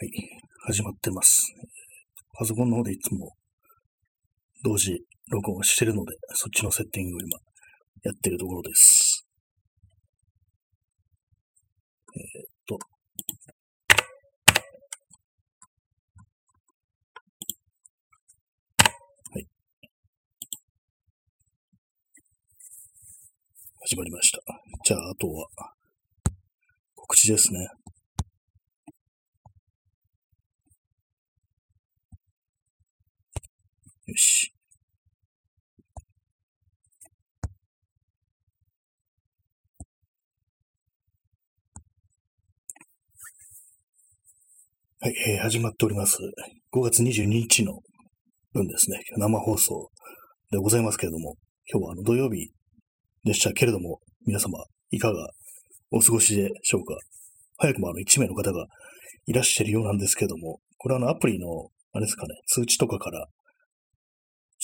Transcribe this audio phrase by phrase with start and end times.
[0.00, 0.10] はい、
[0.66, 1.52] 始まってます。
[2.32, 3.32] パソコンの方でいつも
[4.62, 4.96] 同時
[5.28, 7.36] 録音してるので、そっちのセッティングを今
[8.04, 9.26] やってるところです。
[12.14, 12.78] えーっと。
[19.32, 19.46] はい。
[23.80, 24.38] 始まりました。
[24.84, 25.48] じゃあ、あとは
[26.94, 27.66] 告知ですね。
[34.08, 34.54] よし。
[45.00, 46.16] はい、えー始まっております。
[46.72, 47.80] 5月22日の
[48.54, 48.98] 分ですね。
[49.18, 49.90] 生放送
[50.50, 51.36] でございますけれども、
[51.70, 52.50] 今日はあの土曜日
[53.24, 54.58] でしたけれども、皆様
[54.90, 55.28] いかが
[55.90, 56.96] お過ごしでしょうか
[57.58, 58.66] 早くもあの1名の方が
[59.26, 63.26] いらっしゃるようなんですけれども、これはあのアプリの、あれですかね、通知とかから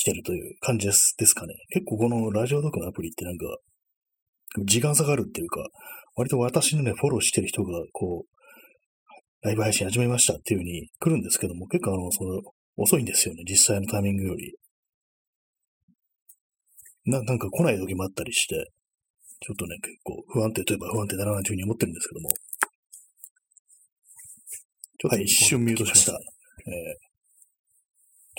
[0.05, 1.55] てるという感じですですかね。
[1.71, 3.47] 結構このラジオドクのアプリってなんか、
[4.65, 5.67] 時間差があるっていうか、
[6.15, 12.41] 割と私のね、フォローしてる人が、こう、ライブ配信始めましたっていう風に来るんですけども、結構あの、その、
[12.77, 14.55] 遅いんですよね、実際のタイミングより。
[17.07, 18.71] な、なんか来ない時もあったりして、
[19.41, 22.31] ちょっとね、結構不安定といえば不安定だなという風に思ってるんですけども。
[24.99, 26.13] ちょっと一瞬ミュートしました。
[26.13, 27.15] えー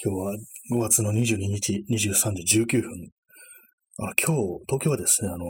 [0.04, 0.38] 今日は
[0.72, 2.90] 5月の22日23時19分。
[4.00, 5.46] あ今日、東京はですね、あの、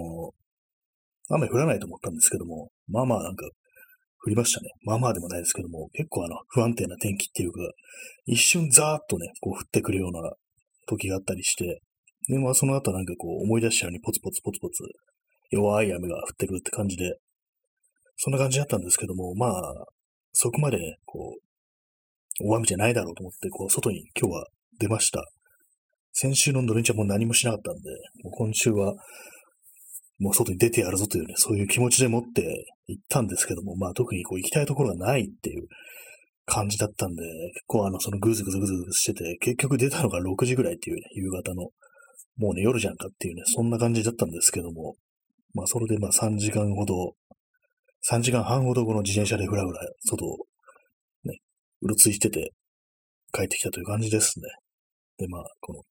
[1.29, 3.45] 雨降らないと思ったんですけども、まあまあなんか
[4.25, 4.71] 降りましたね。
[4.83, 7.59] まあまあでもないですけども、結構あの、不安定な天気っていうか、
[8.25, 10.33] 一瞬ザーッとね、こう降ってくるような
[10.85, 11.81] 時があったりして、
[12.27, 14.83] で、まあその後なんかこう思い出したようにポツポツポツポツ
[15.49, 17.15] 弱い雨が降ってくるって感じで、
[18.17, 19.51] そんな感じだったんですけども、まあ、
[20.33, 21.37] そこまでね、こ
[22.41, 24.47] う、大雨じゃないだろうと思って、こう、外に今日は
[24.79, 25.23] 出ました。
[26.13, 27.89] 先週の土日はもう何もしなかったんで、
[28.23, 28.95] もう今週は、
[30.17, 35.67] もう外に出てやるぞというね、そういう気持ちでもって行ったんですけども、まあ特にこう行きたいところがないっていう
[36.45, 41.69] 感じだったんで、結構あの、そのぐずぐずぐずぐずしてて、結局出たのが6時ぐらいっていうね、夕方の、
[42.37, 44.95] もうね、夜じゃんかっていうね、そんな感じだったんですけども、
[45.53, 47.13] まあそれでまあ3時間ほど、
[48.09, 50.37] 3時間半ほどこの自転車でふらふら外を
[51.23, 51.39] ね、
[51.81, 52.51] うろついてて
[53.33, 54.45] 帰ってきたという感じですね。
[55.17, 55.83] で、まあ、この、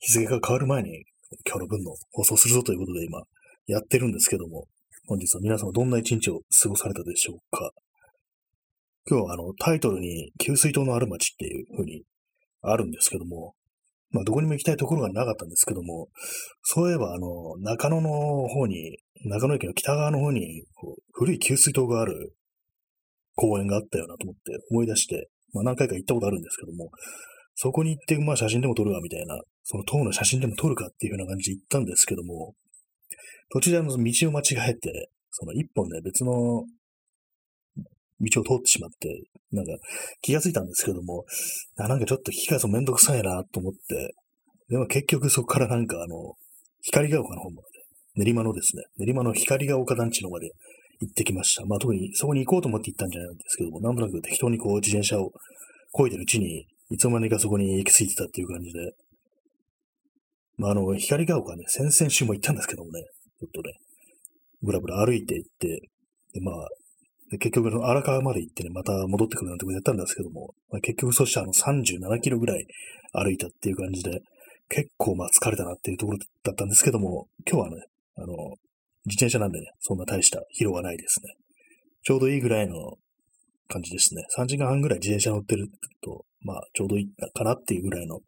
[0.00, 1.04] 日付が変わる前に
[1.46, 3.22] 今日の分の放送するぞということで今
[3.66, 4.66] やってるんですけども、
[5.06, 7.70] 本日は皆様どんな一日を過ごされたでしょうか。
[9.08, 12.04] 今日はあのタイトルに給水塔のある町っていう風に
[12.62, 13.54] あるんですけども、
[14.10, 16.08] まあどこにも行きたいところがなかったんですけども、
[16.62, 18.10] そういえばあの中野の
[18.48, 22.34] 方に、中野駅の北側の方にこう古い給水塔がある
[23.34, 26.90] 公園があったよなと思って思い出して、まあ何回か行ったことあるんですけども、
[27.54, 32.54] そこに行って、まあ写真でも撮るわみたいな、その塔の写真でも撮るかっていうような感じで行ったんですけども、
[33.52, 36.32] 途中であの道を間違えて、その一本ね、別の
[38.20, 39.72] 道を通ってしまって、なんか
[40.22, 41.24] 気がついたんですけども、
[41.78, 44.14] あなんかちょっと引き返すのめんどくさいなと思って、
[44.68, 46.34] でも結局そこからなんかあの、
[46.80, 47.62] 光が丘の方ま
[48.16, 50.50] で、練馬のですね、練馬の光が丘団地の方まで
[51.00, 51.64] 行ってきました。
[51.66, 55.32] まあ特にそこに行こうと思って行ったんじゃないんですけども、なんとなく適当にこう自転車を
[55.94, 58.92] 漕いでるうちに、いつの間にかそこに行き着いてたっていう感じで、
[60.58, 63.00] まああの、光が丘ね、先々週も行ったんですけどもね、
[63.40, 63.72] ちょっとね、
[64.60, 65.88] ぶらぶら歩いて行って、
[66.34, 66.68] でまあ、
[67.38, 72.66] 結局荒川まで行ってね、また戻ってくるなんてことやったんですけども、まあ、結局そしてあの37キロぐらい
[73.14, 74.20] 歩いたっていう感じで、
[74.68, 77.86] 結構まあ疲れたなっていうところだったんですけども、今日はね、
[78.16, 78.26] あの、
[79.06, 81.34] 自転車なんでね、そんな大した疲労はないですね。
[82.02, 82.98] ちょうどいいぐらいの
[83.68, 84.26] 感じですね。
[84.36, 85.68] 3時間半ぐらい自転車乗ってる
[86.02, 88.20] と、まあちょうどいいかなっていうぐらいの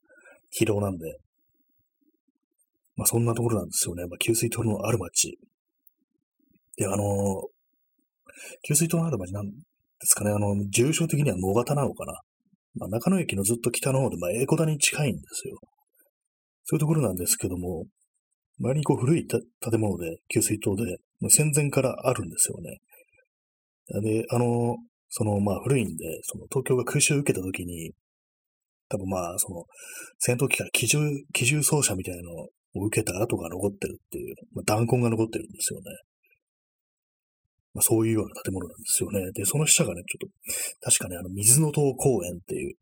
[0.59, 1.19] 疲労なんで、
[2.97, 4.07] まあそんなところなんですよね。
[4.07, 5.39] まあ給水塔のある町。
[6.77, 7.49] で、あの
[8.67, 9.53] 給水塔のある町なんで
[10.03, 10.31] すかね。
[10.31, 12.21] あの、住所的には野方なのかな。
[12.77, 15.59] まあ中野駅のずっと北の方で、まあエコダに近いんですよ。
[16.65, 17.85] そういうところなんですけども、
[18.61, 19.41] 周りにこう古い建
[19.81, 22.81] 物で、給水塔で、もう戦前からあるんですよね。
[24.03, 24.77] で、あの、
[25.09, 27.93] その、まあ古いんで、その東京が空襲を受けた時に、
[28.89, 29.65] 多分まあ、その、
[30.19, 30.99] 戦闘機から機銃、
[31.33, 32.49] 機銃操作みたいなのを
[32.87, 35.85] 受けた跡が残ってるっていう、まあ、弾痕が残ってるんですよね。
[37.75, 39.33] まあ、そういうような建物なんですよね。
[39.33, 40.31] で、その下がね、ちょっ
[40.81, 42.75] と、確かね、あの、水の塔公園っていう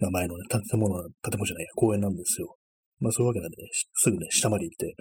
[0.00, 2.56] 名前のね、建物、建物じゃないや、公園なんですよ。
[3.00, 4.94] まあそういうわけなんでね、すぐね、下まで行って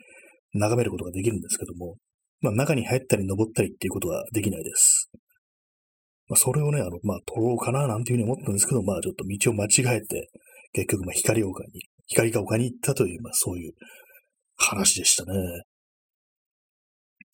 [0.54, 1.96] 眺めることができるんですけども、
[2.42, 5.10] まあ中に入ったり登ったりっていうことはできないです。
[6.34, 10.32] まあ、それをね、あの、まあ、撮ろうかな、なんていうふうに思ったんですけど、まあ、ちょっと道を間違えて、
[10.74, 13.74] 結局、まあ、光岡に、光が丘に行ったという、まあ、そういう
[14.56, 15.34] 話でしたね。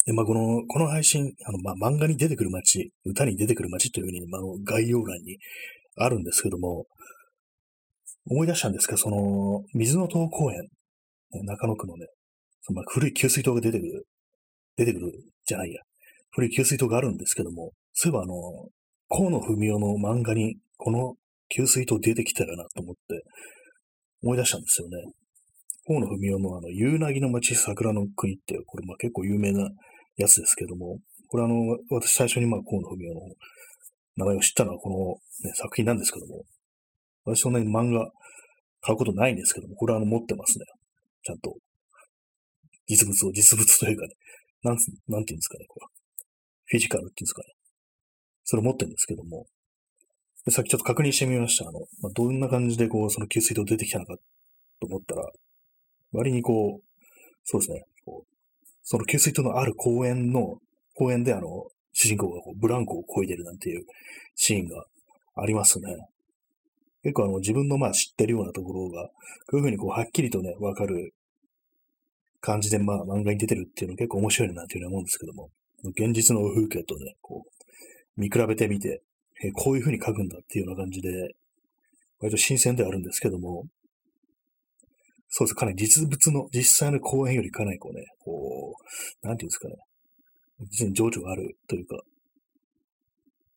[0.06, 5.38] で、まあ、この、この配信、あの、まあ、漫画に出てくる街、歌に出てくる街というふうに、まあ、概要欄に
[5.96, 6.86] あるんですけども、
[8.30, 10.68] 思い出したんですけど、その、水の塔公園、
[11.46, 12.08] 中野区のね、
[12.64, 14.08] そのまあ、古い給水塔が出てくる、
[14.76, 15.14] 出てくる
[15.46, 15.82] じゃないや、
[16.32, 18.34] 古い給水塔があるんですけども、そういえばあの、
[19.10, 21.16] 河野文雄の漫画にこの
[21.50, 23.24] 給水塔出てきたらなと思って
[24.22, 24.98] 思い出したんですよね。
[25.88, 29.68] 河野文雄のあの、夕凪の町桜の国って、これまあ結構有名な
[30.18, 31.56] やつですけども、これあの、
[31.90, 33.22] 私最初にまあ河野文雄の
[34.18, 34.90] 名前を知ったのはこ
[35.44, 36.44] の、ね、作品なんですけども、
[37.26, 38.12] 私そんなに漫画
[38.82, 40.66] 買うことないんですけども、これはあの持ってますね。
[41.24, 41.56] ちゃんと。
[42.88, 44.14] 実物を、実物というかね、
[44.64, 45.88] なんつ、なんていうんですかね、これ。
[46.66, 47.59] フィジカルっていうんですかね。
[48.50, 49.46] それ持ってるんですけども、
[50.44, 51.70] でさっきちょっと確認してみました。
[51.70, 54.16] あの、まあ、どんな感じでこう、その給水塔出てきたのか
[54.80, 55.24] と思ったら、
[56.14, 56.84] 割にこう、
[57.44, 58.28] そうですね、こう
[58.82, 60.58] その給水塔のある公園の、
[60.96, 63.86] 公園であの、主人公がこうブランコを漕いでるなんていう
[64.34, 64.84] シーンが
[65.36, 65.96] ありますね。
[67.04, 69.14] 結構あの自分のまあ知ってるようなところが、こ
[69.54, 71.14] ういうふうにこうはっきりとね、わかる
[72.42, 75.52] 感じでまあ漫画に出てるっていうの結構面白いなっていうふうに思うんですけども、
[75.84, 77.59] 現実の風景とね、こう、
[78.20, 79.02] 見比べてみて、
[79.44, 81.10] えこういうふうに書くんだっていうような感じで、
[82.20, 83.66] 割と新鮮ではあるんですけども、
[85.30, 85.56] そうです。
[85.56, 88.76] かなり実物の、実際の公演よりかなりこうね、こ
[89.24, 89.76] う、なんていうんですかね、
[90.72, 92.02] 実に情緒があるというか、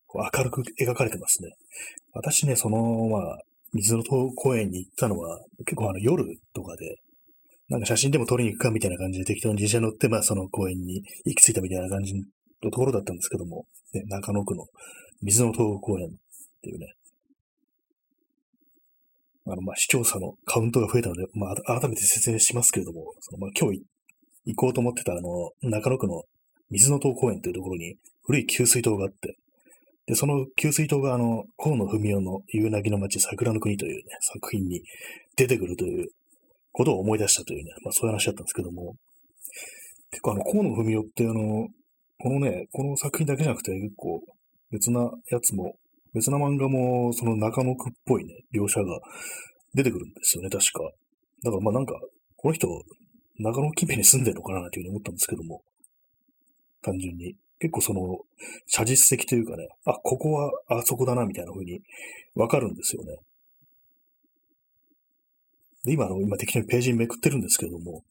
[0.07, 1.49] こう明るく描かれてますね。
[2.13, 2.77] 私ね、その、
[3.09, 3.37] まあ、
[3.73, 6.23] 水の塔公園に行ったのは、結構あの夜
[6.53, 6.95] とかで、
[7.69, 12.13] なんか写真でも撮りに行くかみたいな感じで適当に自転車乗って、まあその公園に行き着いたみたいな感じ
[12.71, 14.65] ところだったんですけども、ね、中野区の
[15.21, 16.09] 水の塔公園っ
[16.61, 16.93] ていうね、
[19.45, 23.81] あの、ま、視聴者のカウントが増えたので、まあ、改めて説明しますけれども、そのまあ、今日
[24.45, 26.23] 行こうと思ってたあの、中野区の
[26.69, 27.95] 水の塔公園というところに
[28.25, 29.37] 古い給水塔があって、
[30.05, 34.81] で、その給水塔があの、河野文雄の夕凪の町桜の国というね、作品に
[35.37, 36.09] 出てくるという
[36.71, 38.95] ことを思い出したというね、まあそういう話だったんですけども、
[40.11, 41.67] 結構あの、河野文雄ってあの、
[42.19, 44.21] このね、この作品だけじゃなくて結構
[44.71, 45.75] 別なやつも、
[46.13, 48.99] 別な漫画もその中野区っぽいね、描写が
[49.73, 50.83] 出てくるんですよね、確か。
[51.43, 51.93] だからまあなんか、
[52.37, 52.67] この人、
[53.39, 55.61] 中野近辺に住んでるのかなというふうに思ったんですけども、
[56.81, 57.35] 単純に。
[57.59, 58.17] 結構その、
[58.67, 61.81] 写実的というかね、あ、ここはあそこだな、みたいな風に
[62.35, 63.17] わかるんですよね。
[65.85, 68.03] で、今、あの、今適当にページめくってるんですけども、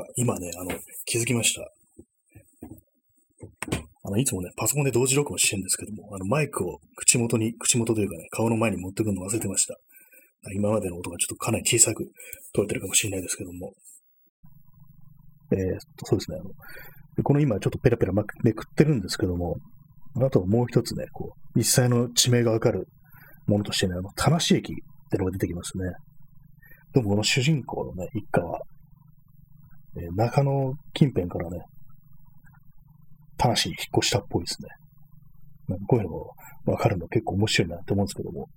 [0.00, 0.70] あ、今ね、あの、
[1.04, 1.62] 気づきました。
[4.04, 9.76] あの、いつもね、パソコンで同時録音してるんですけども、あの、マイクを口元に、口元というかね、顔の前に持ってくるの忘れてました。
[10.54, 12.04] 今までの音がちょっとかなり小さく
[12.52, 13.72] 取れてるかもしれないですけども、
[15.52, 16.38] えー、そうですね。
[16.40, 16.50] あの
[17.24, 19.56] この今ちょっとペラペラめくってるんですけども、
[20.20, 22.86] あともう一つね、こう、実際の地名がわかる
[23.46, 24.60] ものとしてね、あの、田無駅っ
[25.10, 25.92] てのが出てきますね。
[26.92, 28.60] でもこの主人公のね、一家は、
[29.98, 31.60] え、中野近辺からね、
[33.38, 34.68] 魂に引っ越したっぽいですね。
[35.68, 36.32] なんかこういうのも
[36.66, 38.48] わかるの結構面白いなって思うんですけども、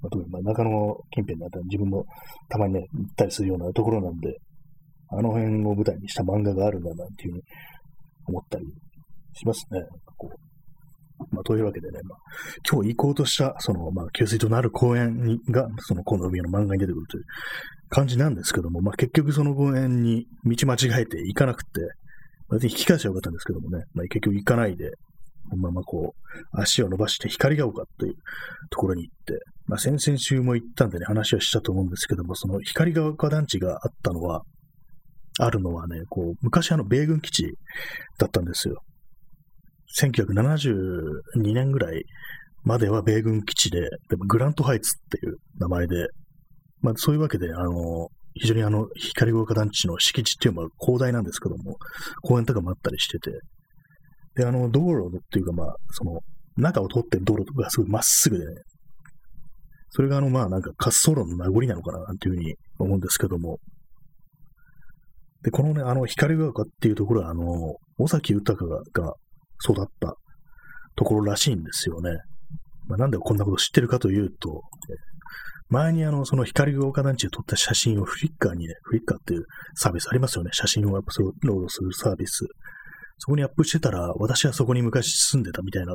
[0.00, 0.70] まあ、特にまあ中野
[1.10, 2.04] 近辺だったら自分も
[2.48, 4.36] たまにね、行ったりするようなところなんで、
[5.10, 7.42] あの辺を舞台にした漫画があるんだなっていうふうに
[8.28, 8.66] 思ったり
[9.34, 9.80] しますね。
[10.16, 10.51] こう
[11.30, 12.18] まあ、というわけでね、まあ、
[12.70, 17.24] 今日行こうとした、その、まあ、給水となる公園にが、その、河野海の漫画に出てくるという
[17.88, 21.80] 感じなんですけども、まあ、結局その公園に道間違えて行かなくて、
[22.50, 24.90] 別に引き返しゃよかったんですけどもね、まあ、結局行かないで、
[25.50, 28.14] このままこう、足を伸ばして光が丘という
[28.70, 34.42] ところに行って、まあ、先々週も行ったんでね、話はしたと思うんですけども、その光が丘団地があったのは、
[35.38, 37.54] あるのはね、こう、昔あの米軍基地
[38.18, 38.82] だったんですよ。
[40.00, 42.04] 1972年ぐらい
[42.64, 46.08] までは米軍基地で、でもグラントハイツっていう名前で、
[46.80, 51.76] まあそういうわけで、あの、非常にあの、光豪華団地の敷地っていうのは広大なんですけども、
[52.22, 53.30] 公園とかもあったりしてて、
[54.34, 56.20] で、あの、道路っていうかまあ、その、
[56.56, 58.62] 中を通ってる道路とかがすごいまっすぐでね、
[59.90, 63.58] それがあの、まあなんか滑走路の名残なのかな、なんていうふうに思うんですけども、
[65.42, 69.14] で、このね、あの、光が丘っていうところは、あの、尾崎豊が
[69.64, 70.16] 育った
[70.96, 72.10] ところらしいんですよね。
[72.88, 74.62] まあ、なんでこんなこと知ってるかというと、
[75.68, 80.50] 前にあの、その光が丘団地で撮った写真をフリッカーにね、フリッカーっていうサービスありますよね。
[80.52, 82.44] 写真をやっぱそれをロードするサービス。
[83.18, 85.94] そこにアップしてたら、私はそこに昔住んでたみたいな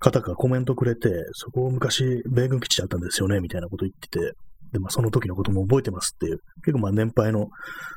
[0.00, 4.32] 方がコメントくれて、そこを昔米軍基地だったんですよね、みたいなこと言ってて、
[4.72, 7.46] で、まあその時のことも覚えてますっていう、結構まあ年配の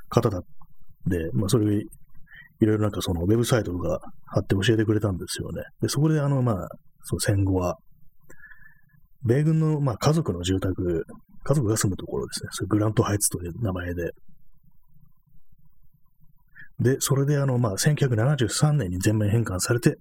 [0.10, 0.42] 方だ
[1.08, 1.84] で、まあそれ
[2.60, 5.64] いろいろなんかそのウェブサイトとか貼って教えてくれたんですよね。
[5.82, 6.68] で、そこであのまあ、
[7.04, 7.78] その戦後は、
[9.24, 11.06] 米軍のまあ家族の住宅、
[11.44, 12.50] 家族が住むところですね。
[12.52, 14.12] それグラントハイツという名前で、
[16.80, 19.96] で、それであの、まあ、1973年に全面返還されて、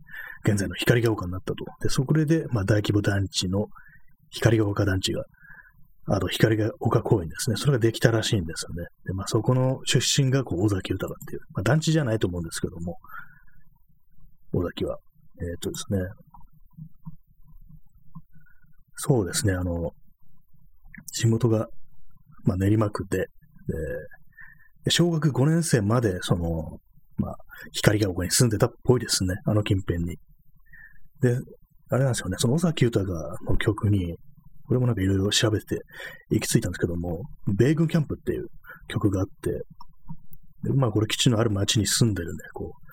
[0.45, 1.65] 現在の光が丘になったと。
[1.81, 3.69] で、そこで、まあ、大規模団地の
[4.31, 5.25] 光が丘団地が、
[6.09, 7.57] あと光が丘公園ですね。
[7.57, 8.87] それができたらしいんですよね。
[9.05, 12.97] で、まあ、そこの出身が、こう、尾崎豊っていう、まあ、団地じゃないと思うんですけども、
[14.53, 14.99] 尾崎は。
[15.41, 15.99] えー、っとですね。
[18.95, 19.91] そうですね、あの、
[21.13, 21.69] 地元が、
[22.45, 23.27] まあ、練馬区で、
[24.89, 26.79] 小学5年生まで、その、
[27.17, 27.37] まあ、
[27.73, 29.35] 光が丘に住んでたっぽいですね。
[29.45, 30.17] あの近辺に。
[31.21, 31.39] で、
[31.91, 32.37] あれなんですよね。
[32.39, 33.05] その尾崎豊
[33.49, 34.17] の曲に、
[34.67, 35.81] これもなんかいろいろ調べて
[36.31, 38.47] 行き着いたんですけども、米軍キャンプっていう
[38.89, 39.51] 曲があって、
[40.63, 42.87] でまあこれ基地のある町に住んでるね、こう、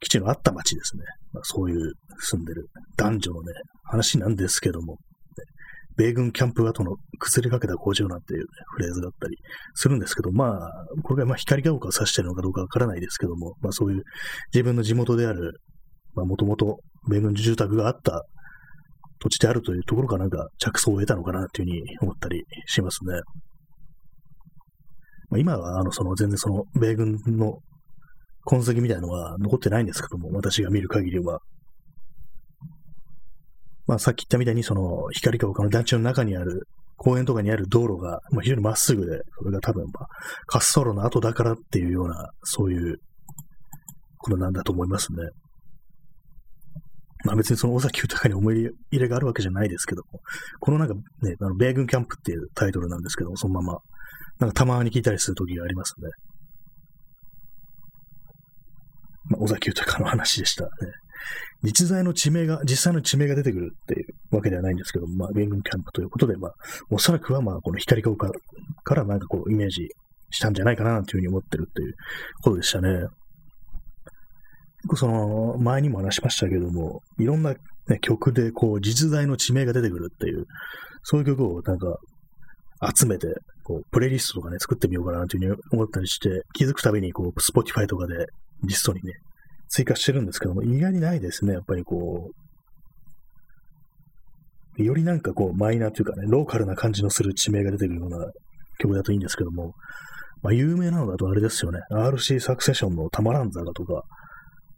[0.00, 1.04] 基地のあった町ですね。
[1.32, 3.52] まあ、そういう住んでる男女のね、
[3.84, 4.96] 話なんですけども、
[5.96, 9.36] 米軍キャンプ跡の崩れかけた工場なんていう、ね、フレーズがあったり
[9.74, 10.70] するんですけど、まあ、
[11.02, 14.02] これがまあ光が丘を指してるのかどうかわからないですけども、まあそういう
[14.54, 15.60] 自分の地元である、
[16.14, 16.78] まあもともと
[17.10, 18.24] 米軍住宅があった
[19.20, 23.12] 土地であるというところからなんか着想を得たのかなというふうに思ったりしますね。
[25.30, 27.58] まあ、今はあのその全然その米軍の
[28.44, 31.40] 痕跡みたいなのは残ってないんですけども、私が見る限りは。
[33.86, 40.06] まあ、さっき言ったみたいに、その、光が丘の団地の中にある、公園とかにある道路が、まあ、非常にまっすぐで、それが多分、まあ、
[40.52, 42.98] 滑走路の後だからっていうような、そういう
[44.18, 45.18] ことなんだと思いますね。
[47.24, 50.20] まあ別にその尾崎豊に思い入れがあるわけじゃないですけども、
[50.60, 53.78] このなんかね、あの、米軍キャンプっていうタイトルなんですけども、そのまま、
[54.38, 56.08] なんかたまに聞いたりするときがありますね。
[59.30, 60.70] まあ、尾崎豊の話でしたね。
[61.62, 66.54] 実在の地名が、実際の地名が出てくるっていうわけではないんですけども、まあ、米軍キャンプということで、まあ、
[66.90, 68.30] おそらくは、まあ、この光が丘
[68.82, 69.88] からなんかこう、イメージ
[70.30, 71.94] したんじゃないかな、というふうに思ってるっていう
[72.42, 73.06] ことでしたね。
[74.94, 77.54] その、前にも話しましたけども、いろんな、
[77.88, 80.46] ね、曲で、こう、実在の地名が出てくるっていう、
[81.02, 81.98] そういう曲をなんか、
[82.96, 83.28] 集めて、
[83.62, 88.26] こう、プレイリストとかね、作ってみようかなというふうに思ったりして、気づくたびに、こう、 Spotify とかで
[88.64, 89.12] リストにね、
[89.68, 92.30] 追加してるんですけども、意外にないですね、やっぱりこ
[94.78, 98.26] う、よりなんかこう、マイナーというかね、ローカルな感じのする地名が出てくるような
[98.78, 99.74] 曲だといいんですけども、
[100.42, 104.04] まあ、有名なのだとあれですよね、RC サクセションのたまらん坂とか、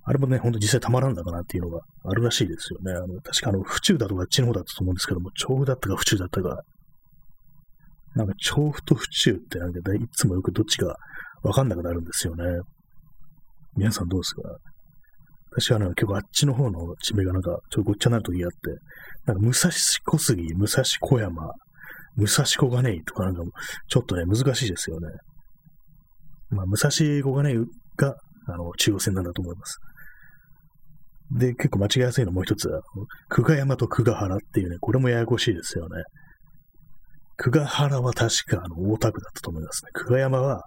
[0.04, 2.92] あれもね、ほんと実際たまらんだかなっていうのがあるらしいですよね。
[2.92, 6.62] あの確かあの、府中だとかあっちの方だったと思うんですけども、調布だったか府中だったか、
[8.14, 10.96] なんか調布と府中ってなんかいつもよくどっちか
[11.42, 12.44] わかんなくなるんですよね。
[13.76, 14.42] 皆さんどうですか？
[15.54, 18.80] 私はね、結構あっちの方の地名がなんか、ちょっとごっちゃになる時があって、
[19.26, 21.52] なんか武蔵小杉、武蔵小山、
[22.16, 23.50] 武蔵小金井とかなんかも、
[23.86, 25.08] ちょっとね、難しいですよね。
[26.48, 27.56] まあ、武蔵小金井
[27.96, 28.16] が、
[28.48, 29.78] あの、中央線なんだと思います。
[31.38, 32.82] で、結構間違いやすいのもう一つは、
[33.28, 36.02] 久我山と久我原っていうね、これもややこしいですよね。
[37.36, 39.90] 久我原は確か、あの、大田区だったと思いますね。
[39.94, 40.64] 久我山は、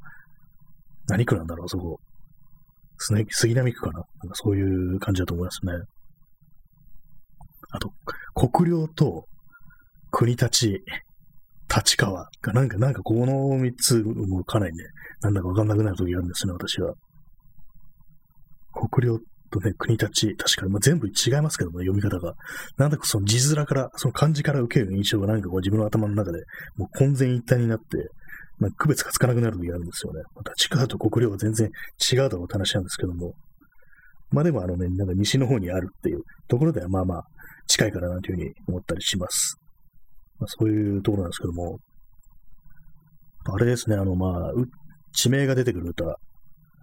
[1.08, 2.00] 何区なんだろう、そこ。
[2.98, 5.74] 杉並区かななんかそういう感じだと思いますね。
[7.72, 7.92] あと、
[8.34, 9.26] 国領と
[10.12, 10.82] 国立、
[11.68, 14.86] 立川がなんか、なんかこの三つもかなりね、
[15.22, 16.94] なんだかわかんなくなる時があるんですね、私は。
[18.90, 19.20] 国領
[19.60, 22.36] とね、国立、確かに、まあ、全部違いますけども、ね、読み方が。
[22.78, 26.40] なんだかその字面から、その漢字から受ける印象がなんかこう自分の頭の中で、
[26.76, 28.10] もう混然一体になって、
[28.60, 30.22] まあ、区別がつかなくなる時があるんですよね。
[30.36, 31.70] また地下と国領は全然
[32.12, 33.34] 違うだろうって話なんですけども。
[34.32, 37.24] まあでもあのね、なんか西の方にあるっていうところではまあまあ
[37.68, 39.58] 近いからなというふうに思ったりします。
[40.40, 41.80] まあ、そういうところなんですけども。
[43.48, 44.52] あれですね、あのまあ、
[45.14, 46.18] 地名が出てくる歌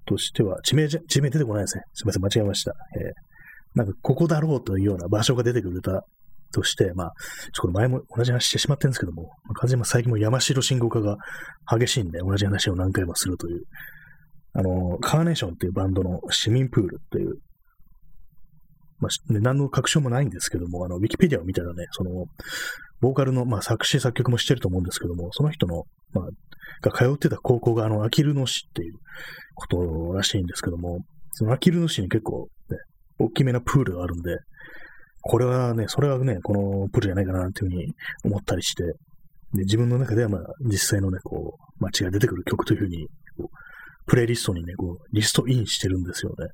[0.06, 1.84] としては、地名じゃ、地名出てこないですね。
[1.94, 2.72] すみません、間違えました。
[3.00, 3.12] えー、
[3.74, 6.04] なんか、ここだろうというような場所が出てくる歌
[6.52, 7.12] として、まあ、
[7.52, 11.16] ちょっと前も同じ話してしまってるんですけども、まあ、完全に最近も山城信号化が
[11.66, 13.62] 激しいんで、同じ話を何回もするという、
[14.54, 17.38] あの、カーネーションっていうバンドの市民プールという、
[19.02, 22.26] まあ、ね、何の確証もないんですけども、あの、ウィキペディアを見たらね、その、
[23.00, 25.82] ボーカルの、まあ、作詞作曲もしてると思うんですけども、その人の、
[26.12, 28.94] まあ、が通ってた高校が、あの、あきる野市っていう
[29.56, 31.00] ことらしいんですけども、
[31.32, 32.78] そのあきる野市に結構、ね、
[33.18, 34.36] 大きめなプールがあるんで、
[35.22, 37.94] これはね、それはね、このプールじゃないかなっていうふうに
[38.24, 38.84] 思ったりして、
[39.54, 43.06] で自分の中ではまあ実際のね、こう、街が出てくる曲というふうに、
[43.36, 43.46] こう
[44.06, 46.48] プレイリストにね、こう、リストインしてるんですよね。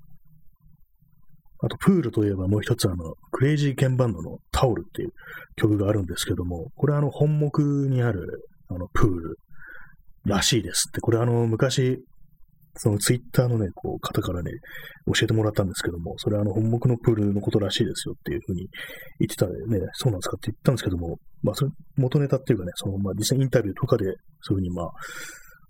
[1.61, 5.11] あと、プールといえばもう一つあの、クレイジーケンバンドのタオルっていう
[5.57, 9.37] 曲があるんですけども、これはあの、本目にある、あの、プール
[10.25, 11.01] らしいですって。
[11.01, 11.99] これあの、昔、
[12.77, 14.53] そのツイッターのね、こう、方からね、
[15.07, 18.69] 教えてもらったんですけども、それはあの、本目のプールのことらしいですよっていうふうに
[19.19, 24.05] 言ってたんでね、そうなんですかって言ったんですけども、まあ、それ、元ネタっていうかね、その、まあ、実際インタビューとかで、
[24.43, 24.91] そういうふうにまあ、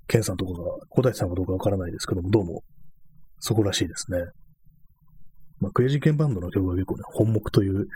[0.07, 0.59] ケンさんとかが
[0.90, 2.62] 答えてたのかどうかわからないですけども、どうも、
[3.40, 4.18] そこらしいですね。
[5.60, 7.86] まあ、クレイジーケンバンドの曲は結構ね、本目という、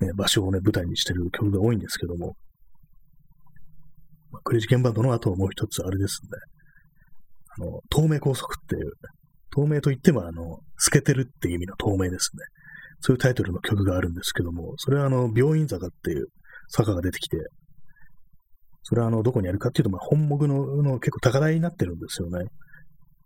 [0.00, 2.36] ね、場所をね、舞台にしてる曲が多いんですけども、
[4.30, 6.28] まあ、クレイジーケンバンドの後はもう一つあれですね。
[7.58, 8.92] あの、透明高速っていう、
[9.50, 12.42] 透明といってもあの、透けてるっていう意味の透明ですね。
[13.00, 16.26] そういうタイトルの曲があるんですけども、それはあの、病院坂っていう
[16.68, 17.38] 坂が出てきて、
[18.82, 22.46] それはあの、どこにあるかっていうと、まあ、本目のの結構高台になってるんですよね。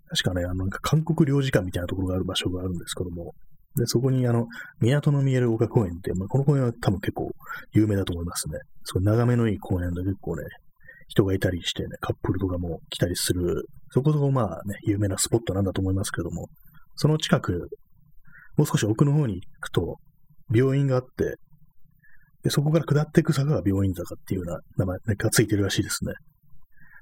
[0.09, 3.35] 確かね、あの、なんか韓国領事館みたいなところがある場所があるんですけども、
[3.77, 4.47] で、そこにあの、
[4.81, 7.31] 港の見える丘公園って、まあ、この公園は多分結構
[7.73, 8.59] 有名だと思いますね。
[8.85, 10.45] すごい眺めのいい公園で結構ね、
[11.09, 16.49] 人がいたりしてね、カップルとかも来たりする、そこそこまあね、有名なスポットなんだと思いますけども、
[16.97, 17.69] その近く、
[18.57, 19.99] もう少し奥の方に行くと、
[20.53, 21.37] 病院があって、
[22.43, 26.13] で、そこから下っていく坂が病院坂っていうような名前がついてるらしいですね。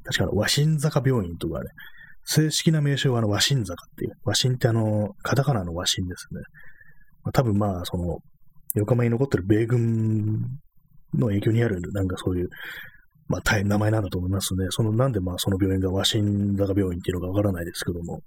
[0.04, 1.70] 確かの、和新坂病院とかね、
[2.30, 6.42] 正式な名称はあの、和新坂っていう、和新ってあの、カタカナの和新ですね。
[7.25, 8.18] まあ、多分まあ、その、
[8.75, 10.42] 横浜に残ってる米軍
[11.14, 12.50] の影響にある、なんかそういう、
[13.29, 14.66] まあ、大変名前なんだと思いますね。
[14.68, 18.20] その、なんでまあ、その病院がワシン坂病院っていうのかわからないですけども、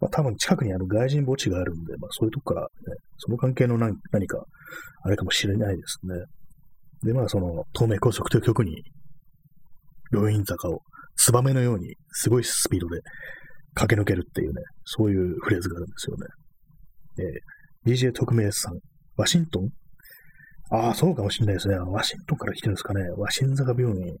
[0.00, 2.68] まあ、多分近くにあの外人墓地があるんで、まあ、そういうとこから、ね、
[3.18, 4.42] その関係の何何か、
[5.02, 6.14] あれかもしれないですね。
[7.04, 8.82] で、まあ、その、東名高速という曲に、
[10.12, 10.80] 病院坂を、
[11.16, 13.00] ツバメのように、すごいスピードで
[13.74, 16.26] 駆け抜けるっていうね、そういうフレーズがあるんですよね。
[17.84, 18.78] えー、DJ 特命さん、
[19.16, 19.68] ワシントン？
[20.70, 21.76] ああ、そうかもしれないですね。
[21.76, 23.02] ワシントンから来てるんですかね。
[23.16, 24.16] ワシン坂病院。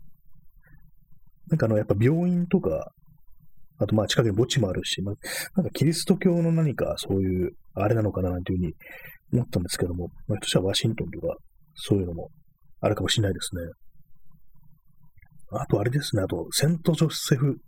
[1.48, 2.92] なんかあの、やっぱ病院とか、
[3.78, 5.14] あとまあ近くに墓地もあるし、まあ、
[5.56, 8.74] なんかキリスト教の何かそういう、あれなのかななんていうふうに
[9.32, 11.34] 思ったんですけども、まあ、としはワシントンとか、
[11.74, 12.28] そういうのも
[12.80, 13.62] あるかもしれないですね。
[15.54, 17.58] あとあれですね、あと、セントジョセフ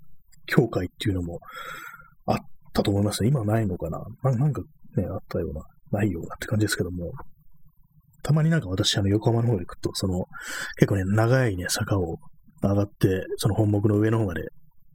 [0.46, 1.40] 教会っていうのも
[2.26, 2.36] あっ
[2.72, 3.28] たと思いますね。
[3.28, 4.02] 今ないのかな。
[4.22, 4.62] なんか
[4.96, 5.62] ね、あったような、
[6.00, 7.12] ないようなって感じですけども、
[8.22, 10.26] たまになんか私、あの、横浜の方に行くと、その、
[10.76, 12.16] 結構ね、長いね、坂を
[12.62, 14.48] 上がって、その本木の上の方まで、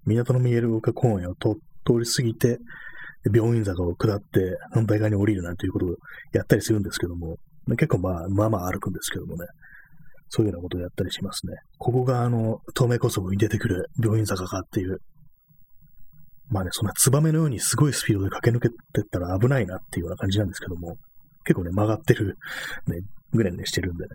[0.06, 1.56] 港の見える丘公園を通
[2.00, 2.58] り過ぎて、
[3.32, 5.90] 病院坂を下って、反対側に降りるなんていうことを
[6.34, 7.36] やったりするんですけども、
[7.72, 9.46] 結構まあ、まあまあ歩くんですけどもね、
[10.30, 11.54] そういうようなことをやったりしますね。
[11.78, 15.00] ここが、あの、東名高速に出てくる病院坂かっていう、
[16.50, 20.98] まあね、そんなツバメのようにすごいスピードで駆け抜けてったら危ないなっていうような感じなんですけども、
[21.44, 22.38] 結構ね、曲がってる、
[22.88, 23.02] ね、
[23.34, 24.10] ぐらいねしてるんでね。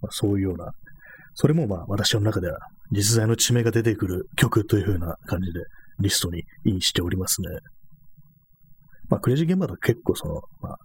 [0.00, 0.70] まあ、そういうような、
[1.34, 2.58] それもまあ私の中では
[2.92, 5.60] 実在の地名が出てくる曲という風な感じで
[5.98, 7.48] リストにインしておりますね。
[9.08, 10.76] まあクレイジー現場だと結構その、まあ、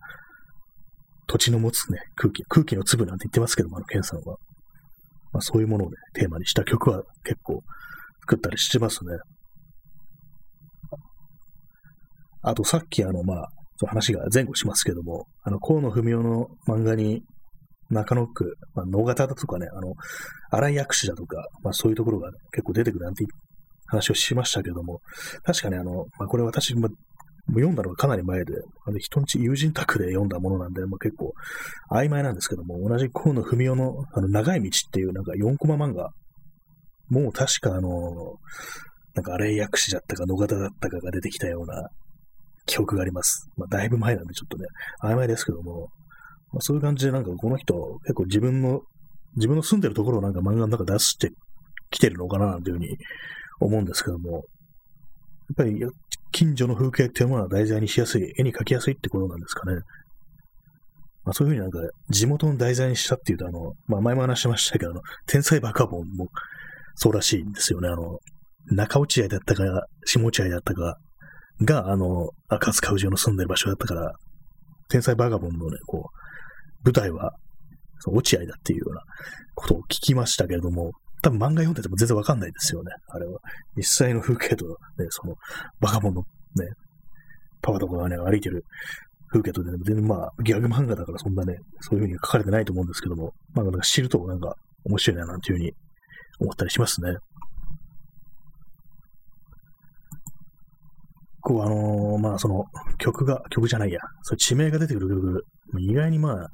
[1.27, 4.38] 土地の持つね、空気、空気の粒なんて言ってますけども、あの、ケンさんは。
[5.32, 7.62] まあそういうものをね、テーマにした曲は結構
[8.22, 9.12] 作ったりしてますね。
[12.42, 13.48] あとさっきあの、まあ、
[13.88, 17.22] 話が前後しますけども、あの、河野文雄の漫画に
[17.89, 19.94] 中野区、まあ、野方だとかね、あの、
[20.52, 23.26] 荒井薬師だとか、まあそういうところが、ね、結構出てくるなんて
[23.88, 25.02] 話をしましたけども、
[25.44, 26.89] 確かにあの、まあこれ私、まあ、
[27.56, 28.54] 読んだのがかなり前で、
[28.86, 31.34] あの人んち友人宅で読んだものなんで、まあ、結構
[31.92, 36.12] 曖昧なんですけども、同じ河野文雄のあの長い道っていうなんか4コマ漫画、
[37.10, 37.90] もう確かあの、
[39.16, 41.90] なんか荒井薬師だったか野方だったかが出てきたような
[42.66, 43.50] 記憶があります。
[43.58, 44.66] まあだいぶ前なんでちょっとね、
[45.04, 45.90] 曖昧ですけども、
[46.52, 48.82] まあ、そういう感じでなんかこの人、結構自分の、
[49.36, 51.32] 自分の住んでるところをなんか漫画の中出して
[51.92, 52.98] きてるのかななんていうふうに
[53.60, 54.46] 思うんですけども、
[55.54, 55.80] っぱり
[56.32, 59.82] 近所の風景っていうものは題材にしやすい、絵に描きやすいってことなんですかね。
[61.24, 66.28] まあ、そういうふうになんか地元の題材にしたっていうと、あの、まあ前も話しましたけど、あの、天才バカボンも
[66.96, 67.90] そうらしいんですよね。
[67.90, 68.20] あの、
[68.72, 69.64] 中落合だったか、
[70.06, 70.98] 下落合だったか
[71.62, 74.14] が、あの、赤塚氏の住んでる場所だったから、
[74.90, 77.34] 天才バカボンのね、こう、舞台は、
[78.08, 79.02] 落合だっていうような
[79.56, 82.91] ことを聞きましたけれども、多分漫画読んでても全然わかんないですよね。
[83.08, 83.39] あれは。
[83.75, 84.75] 実際の風景とね、
[85.10, 85.36] その、
[85.79, 86.67] バカボンのね、
[87.62, 88.63] パワーとかがね、歩いてる
[89.32, 94.55] 風景とね、全然まあ、ギャグ漫画だからそんなね、そういう風に書かれてないと思うんですけども、まあ、なんか知るとなんか
[94.86, 95.73] 面白いな、なんていう風に
[96.39, 97.17] 思ったりしますね。
[101.41, 102.65] こう、あのー、まあ、その、
[102.97, 105.43] 曲が、曲じゃないや、そ地名が出てくる曲、
[105.79, 106.47] 意外にまあ、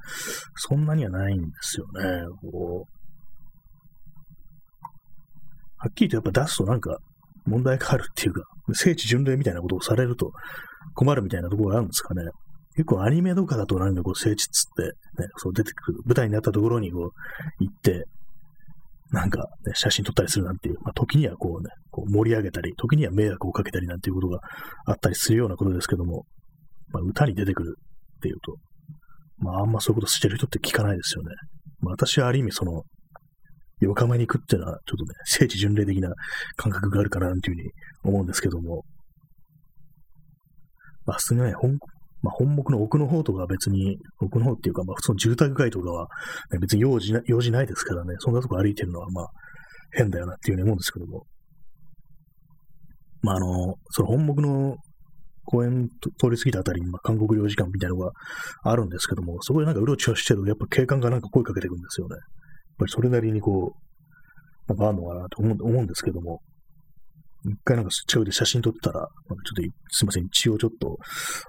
[0.56, 2.26] そんなにはないんですよね。
[2.42, 2.95] こう、
[5.90, 6.98] っきりとやっぱ出すとなんか
[7.46, 8.44] 問題があるっていうか、
[8.74, 10.32] 聖地巡礼みたいなことをされると
[10.94, 12.24] 困るみたいなところがあるんですかね。
[12.76, 14.84] 結構アニメとかだとなんかこう聖地っつって、
[15.22, 18.06] ね、そう出てくる、舞台になったところにこう行って、
[19.12, 24.40] なんか、ね、写真撮ったりするなんていう、まあ、時にはこうね、こう盛り上げたり、時には迷惑をかけたりなんていうことが
[24.86, 26.26] あったりするようなことですけども、
[26.92, 27.76] まあ、歌に出てくる
[28.18, 28.58] っていうと、
[29.38, 31.30] まあ、あんまそういうことしてる人って聞かないですよね。
[31.80, 32.84] まあ、私はある意味その、
[33.80, 36.14] 横浜に行くっていうのは、ちょっとね、 聖地巡礼的な
[36.56, 37.72] 感覚があるかな、というふうに
[38.04, 38.84] 思うんですけども、
[41.06, 41.78] まあ、すがね、本、
[42.24, 46.08] まあ、本目の奥の方とかは別に、奥の方っていうか、まあ、普通の住宅街とかは、
[46.52, 49.28] ね、別に用事な、用事ないですからね、そんなとこ歩いてるのは、まあ、
[49.92, 51.26] 変だよなっていうふうに思うんですけども。
[53.22, 54.76] まあ、あの、その本目の
[55.46, 58.12] 公園通り過ぎたあたりに、まあ、韓国領事館みたいなのが
[58.64, 62.16] あるんですけども、そこでなんかうろちょろしてると、やっぱ警官がなんか声かけてくるんですよね。
[62.76, 66.42] っぱりそれなりにこう、なんかあるのかなと思うんですけども、
[67.48, 70.98] 一回なんか近くで写真撮ったら、なんかちょっとすいません、一応ちょっと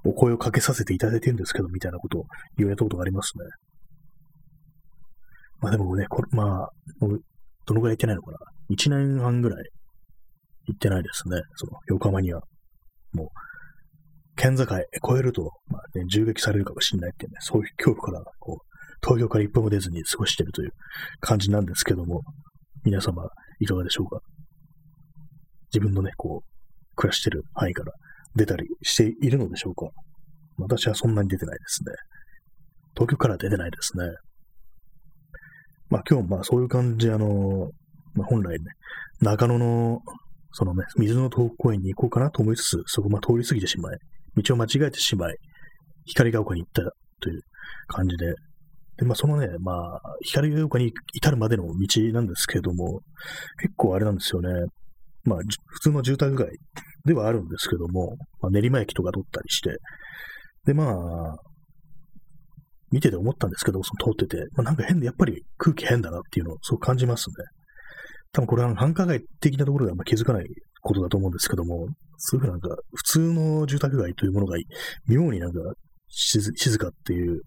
[0.05, 2.25] お声をかけさせていただいてるんですけど、みたいなことを
[2.59, 3.45] 言われたことがありますね。
[5.61, 8.39] まあでもね、これ、まあ、どのぐらい行ってないのかな。
[8.69, 9.65] 一年半ぐらい
[10.67, 11.41] 行ってないですね。
[11.55, 12.43] その横浜には。
[13.13, 13.29] もう、
[14.37, 14.83] 県境越
[15.19, 18.66] えると、まあね、銃撃されるかもしれないっていうね、そういう恐怖からこう
[19.03, 20.71] 東京から一歩も出ずに過ごしているという
[21.21, 22.23] 感じなんですけども、
[22.85, 23.25] 皆様
[23.61, 24.21] いかがでしょうか？
[25.73, 27.93] 自分のね、こう、暮らしてる範囲から
[28.35, 29.87] 出たりしているのでしょうか？
[30.59, 31.93] 私はそんなに出てないですね。
[32.95, 34.05] 東京から出てないですね。
[35.91, 37.71] まあ今日まあそういう感じ、あの、
[38.15, 38.65] まあ、本来ね、
[39.21, 40.01] 中野の、
[40.53, 43.99] そのね、水の東公園に行こうかなと思いつつ、そこま通り過ぎてしまい、
[44.37, 45.37] 道を間違えてしまい、
[46.07, 46.83] 光が丘に行った
[47.21, 47.43] という
[47.89, 48.33] 感じで、
[48.99, 51.73] で、まあ、そのね、まあ、光が丘に至るまでの道
[52.13, 53.01] なんですけれども、
[53.61, 54.49] 結構あれなんですよね。
[55.25, 56.49] まあ、普通の住宅街
[57.05, 59.77] ではあるんですけども、まあ、練馬駅とか通ったりして、
[60.65, 61.37] で、まあ、
[62.91, 67.35] 見てて思ったんですけど、その通ってて、まあ、なんか変で、やっぱり空気変だなっていうのをそう感じますね。
[68.33, 70.47] 多分これは繁華街的なところではあ気づかない
[70.83, 74.57] ことだと思うんですけども、そういうなんか、普通の住宅街というものが
[75.07, 75.59] 妙になんか
[76.09, 77.43] 静かっていう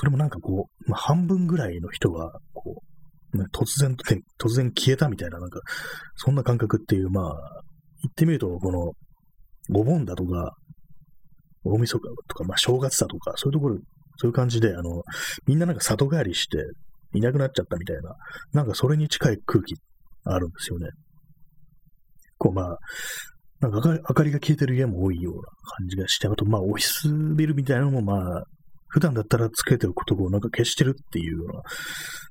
[0.00, 2.82] それもなんかこう、まあ、半分ぐらいの人が、こ
[3.34, 3.94] う、ね、突然、
[4.40, 5.60] 突然消えたみたいな、なんか、
[6.16, 7.34] そんな感覚っていう、まあ、
[8.02, 10.54] 言ってみると、この、お盆だとか、
[11.64, 13.76] 大晦日とか、まあ、正月だとか、そういうところ、
[14.16, 15.02] そういう感じで、あの、
[15.46, 16.56] みんななんか里帰りして、
[17.12, 18.14] いなくなっちゃったみたいな、
[18.54, 19.74] なんかそれに近い空気
[20.24, 20.88] あるんですよね。
[22.38, 22.78] こう、まあ、
[23.60, 25.42] なんか明かりが消えてる家も多いような
[25.76, 28.44] 感じがして、あと、まあ、オフィスビルみたいなのも、まあ、
[28.90, 31.62] 普段だったらつけておくとこをなんか消してるっていうような、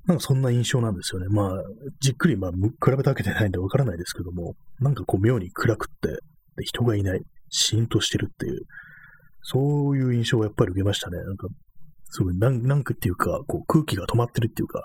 [0.08, 1.28] なんかそんな印象なんですよね。
[1.30, 1.64] まあ、
[2.02, 6.10] じっくり、まあ、比べたわけでないんでわからないですけども、なんかこう妙に暗くって、
[6.58, 8.62] で人がいない、シーンとしてるっていう、
[9.42, 11.18] そういう印象をやっぱり受けましたね。
[11.24, 11.48] なんか、
[12.12, 14.84] すごい、なんなんかっていうか、こう空気が止まってるっていうか、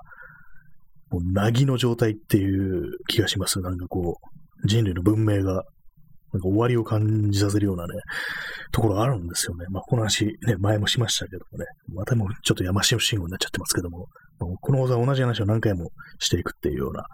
[1.10, 3.60] もう、なぎの状態っていう気がします。
[3.60, 5.64] なんかこう、人類の文明が
[6.34, 7.94] なんか終わりを感じさせるようなね、
[8.72, 9.66] ところがあるんですよね。
[9.70, 17.04] まあ、この話、ね、前もしましたけどもね、またもうちょっと山椒信号になっちゃってますけども、この放送は同じ話を何回もしていくっていうような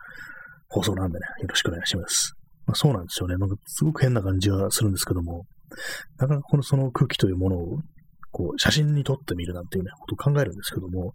[0.70, 2.32] 放送なんでね、よろしくお願いします。
[2.66, 3.36] まあ、そうなんですよね。
[3.36, 5.44] なんかすごく変な感じはするんですけども、
[6.18, 7.78] なかなかこのその空気というものを、
[8.32, 11.12] こう、写真に撮ってみるなんていうね、ことを考えるんですけども、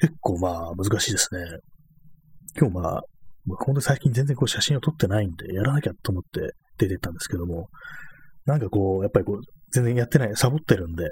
[0.00, 1.40] 結構まあ難しいですね。
[2.58, 3.02] 今日まあ、
[3.46, 7.68] 本当に最近全然こう写真を撮ってないんで、やらなきゃと思って出てったんですけども、
[8.46, 9.40] なんかこう、やっぱりこう、
[9.72, 11.10] 全然やってない、サボってるんで、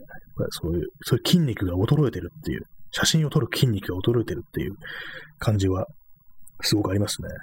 [0.51, 4.75] そういう、そういう筋肉が衰えてるっていう、写真を撮る筋肉が衰えてるっていう
[5.39, 5.87] 感じは、
[6.63, 7.29] すごくありますね。
[7.29, 7.35] で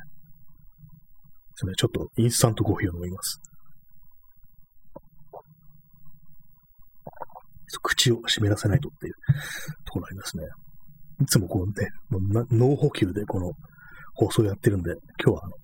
[1.55, 3.39] すね、ちょっとインスタントコーヒーを飲みます。
[7.81, 9.13] 口を湿らせないとっていう
[9.85, 10.43] ところありますね。
[11.21, 11.89] いつもこうね、
[12.51, 13.51] 脳補給でこの
[14.13, 14.91] 放送やってるんで、
[15.23, 15.55] 今日はあの、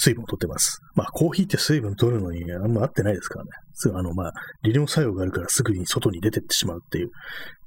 [0.00, 0.80] 水分を取ってます。
[0.94, 3.50] まあ、コーヒーって水分取るのにあんま合ってないですからね。
[3.74, 4.32] すぐあの、まあ、
[4.62, 7.10] 利尿作用があるからすぐに外に出てってしまうっていう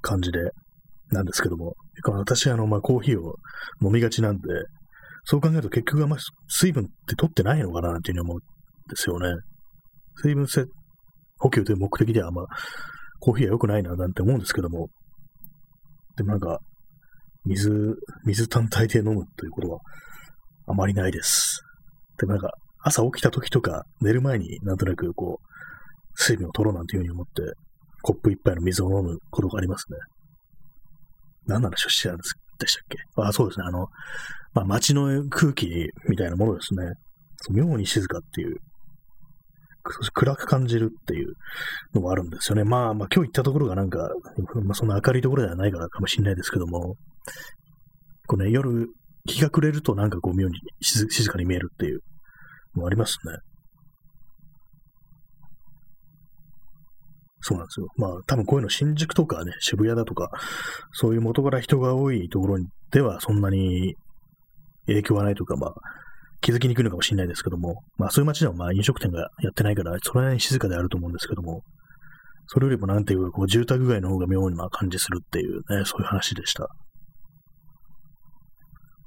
[0.02, 0.40] 感じで、
[1.12, 3.36] なんですけども、私、あの、まあ、コーヒーを
[3.84, 4.42] 飲みがちなんで、
[5.26, 6.18] そう考えると結局あんま
[6.48, 8.40] 水分って取ってないのかなっていうふうに思うん
[8.90, 9.28] ですよね。
[10.22, 10.48] 水分、
[11.38, 12.46] 補給という目的では、まあ、
[13.20, 14.88] コーヒーは良くないな、なんて思うんですけども、
[16.16, 16.60] でもなんか、
[17.46, 19.80] 水、水単体で飲むということは
[20.68, 21.62] あまりないです。
[22.22, 22.52] でもなんか、
[22.84, 25.48] 朝起きた時とか寝る前になんとなくこう、
[26.16, 27.42] 水分を取ろうなんていうふうに思って、
[28.04, 29.98] コップ一杯の水を飲むことがありますね。
[31.48, 32.98] 何の話をしてたんでしたっけ？
[33.18, 33.66] ああ、そうですね。
[33.68, 33.88] あの、
[34.54, 35.68] まあ、街の空気
[36.08, 36.94] みたいなものですね。
[37.50, 38.58] 妙に静かっていう、
[40.14, 41.34] 暗く感じるっていう
[41.94, 42.64] のもあるんですよね。
[42.64, 44.12] まあ、まあ、今日行ったところがなんか、
[44.64, 46.96] まあ、そんな明るいところではないからかもしれないですけども、
[48.28, 48.88] こうね、夜、
[49.26, 52.02] 日が暮れるとなんかこう妙に静かに見えるっていう
[52.74, 53.38] もありますね。
[57.42, 57.88] そうなんですよ。
[57.98, 60.30] まあ、多分こういうの新宿とかね、渋谷だとか、
[60.92, 62.58] そういう元から人が多いところ
[62.92, 63.96] ではそんなに
[64.86, 65.74] 影響はないというか、まあ、
[66.42, 71.62] 気づきにくいのかもしれないですけども、まあそういう街ではまあ飲食店がやってないから、それなりに静かであると思うんですけども、
[72.48, 76.68] それよりもなんていうか、こう住宅街の方が妙にまあ感じするっていうね、そういう話でした。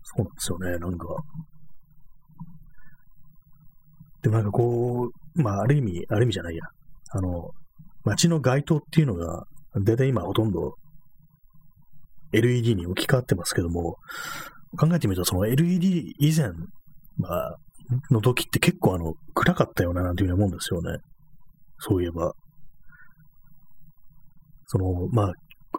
[0.02, 1.06] そうなんですよね、なんか。
[4.24, 6.64] でもなんかこう、まあある意味、ある意味じゃないや。
[7.10, 7.50] あの、
[8.04, 9.44] 街の街灯っていうのが、
[9.84, 10.76] 大体今ほとんど
[12.32, 13.96] LED に置き換わってますけども、
[14.78, 16.52] 考えてみると、その LED 以前、
[17.18, 17.56] まあ、
[18.10, 20.98] の時って結構あの、暗かったよな、なんていうふうに思うんですよね。
[21.78, 22.32] そういえば。
[24.66, 25.32] その、まあ、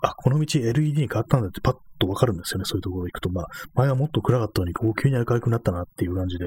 [0.04, 3.30] あ、この道 LED に変わったんだってパッとわかるんですよね、そういうところ行くと。
[3.32, 6.46] まあ、前はもっと暗かったのに、こう急に明るくなったなっていう感じで。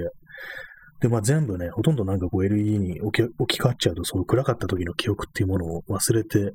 [1.00, 6.52] で、まあ全部ね、ほとんどなんかこう LED に置き置き換わっちゃうと、そう暗かった時の記憶っていうものを忘れて、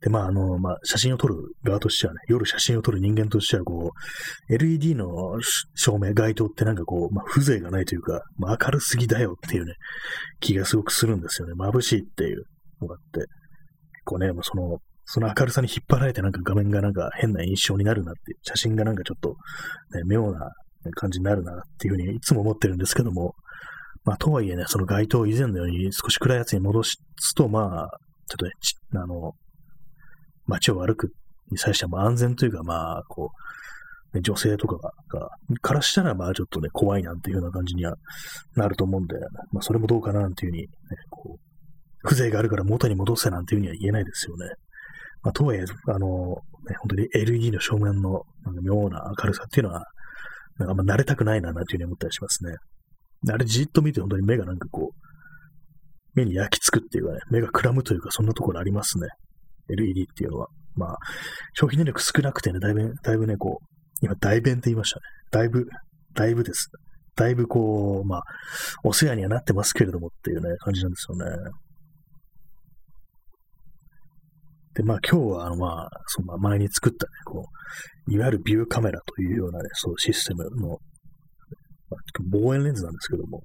[0.00, 3.90] で、まあ、あの、まあ、写真を撮る側としてはね、夜写真を撮る人間としては、こ
[4.48, 5.06] う、LED の
[5.74, 9.74] 照明、街灯ってなんかこう、まあ、風情がないというか、まあ、明るすぎだよっていうね、
[10.40, 11.54] 気がすごくするんですよね。
[11.54, 12.44] 眩しいっていう
[12.80, 13.26] のがあって。
[14.04, 19.30] こうね、もうその、その明るさに引っ張られてなんか画面がなんか変な印象になるなっていう、写真がなんかちょっと、
[19.96, 20.52] ね、妙な
[20.92, 23.34] 感じになるなっていうふうにいつも思ってるんですけども、
[24.04, 26.98] まあ、とはいえね、その街灯以前のように少し暗いやつに戻す
[27.34, 27.98] と、まあ、
[28.28, 28.52] ちょっとね、
[28.94, 29.32] あの、
[30.46, 31.12] 街を歩く
[31.50, 33.30] に際しては、まあ、安全というか、まあ、こ
[34.12, 35.28] う、ね、女性とかが、
[35.60, 37.96] からしたら、まあ、ちょっとね、怖いなんていうような感じには
[38.56, 39.14] なると思うんで、
[39.52, 40.68] まあ、それもどうかななんていうふうに、ね、
[41.10, 41.48] こう、
[42.02, 44.46] 風情があるから元に戻せなんていうふうには言えないですよね。
[45.22, 48.22] まあ、とはいえ、あの、ね、本当に LED の正面の
[48.62, 49.84] 妙な明るさっていうのは、
[50.58, 52.54] なんかあんま慣れたくないな、なんていうふうに思ったりしますね。
[53.32, 55.08] あれじっと見て本当に目がなんかこう、
[56.14, 59.08] 目に焼き付くっていうかね、目がくらむというか、そんなところありますね。
[59.70, 60.48] LED っていうのは。
[60.74, 60.96] まあ、
[61.54, 63.66] 消費電力少なくてね、だいぶ、だいぶね、こう、
[64.00, 65.02] 今、大弁って言いましたね。
[65.32, 65.66] だいぶ、
[66.14, 66.70] だいぶです。
[67.16, 68.22] だいぶこう、まあ、
[68.84, 71.36] お世話にはなってますけれどもっていうね、感じなんですよね。
[74.78, 77.44] で、まあ今日は、あの、まあ、その前に作ったね、こ
[78.06, 80.68] う、いわゆるビューカメラというようなね、そうシステムの、
[81.90, 83.42] まあ、望遠レンズなんですけども、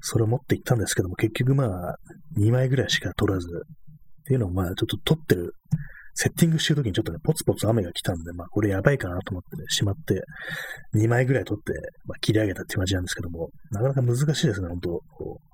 [0.00, 1.96] それを持って行ったんですけども、結局まあ、
[2.36, 5.54] 2枚ぐらいしか撮らず、っていうのをまあ、ちょっと撮ってる、
[6.14, 10.24] セッティングしてるときにちょっとね、ポツポツ雨が来たんで、まあ、これやばいかなと思ってね、しまって、
[10.96, 11.74] 2枚ぐらい撮って、
[12.06, 15.46] まあ、切り上げたって感じなんですけども、なかなか難しいですね、本当こう。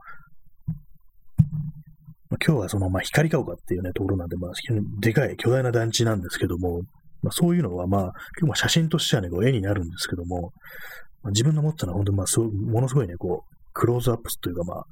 [2.44, 6.82] 今日はその、まあ、光が丘っていうね、ところなんで、まあ、非常にでかい、巨大な団地なんですけども、
[7.22, 10.52] まあ、そういうのはまあ、結構写真としてはね、こう絵になるんですけども、
[11.22, 14.84] まあ、自分の持ったのは本当にまあ、そう、ものすごいね、こう、クローズアップというかまあ、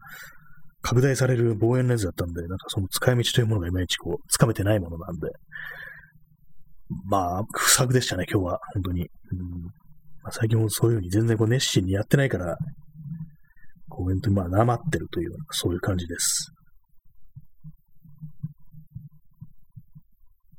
[0.82, 5.28] 拡大される望遠レンズだったんで、なんかその使い道というものがいまいちこう、つかめてないものなんで、
[7.06, 9.02] まあ、不作でしたね、今日は、本当に。
[9.02, 9.08] うん
[10.22, 12.56] まあ、最近もそういうふうに全然こう熱心にやってないから、
[13.88, 16.52] こう、本当にまあ、なまってるという、そういう感じです。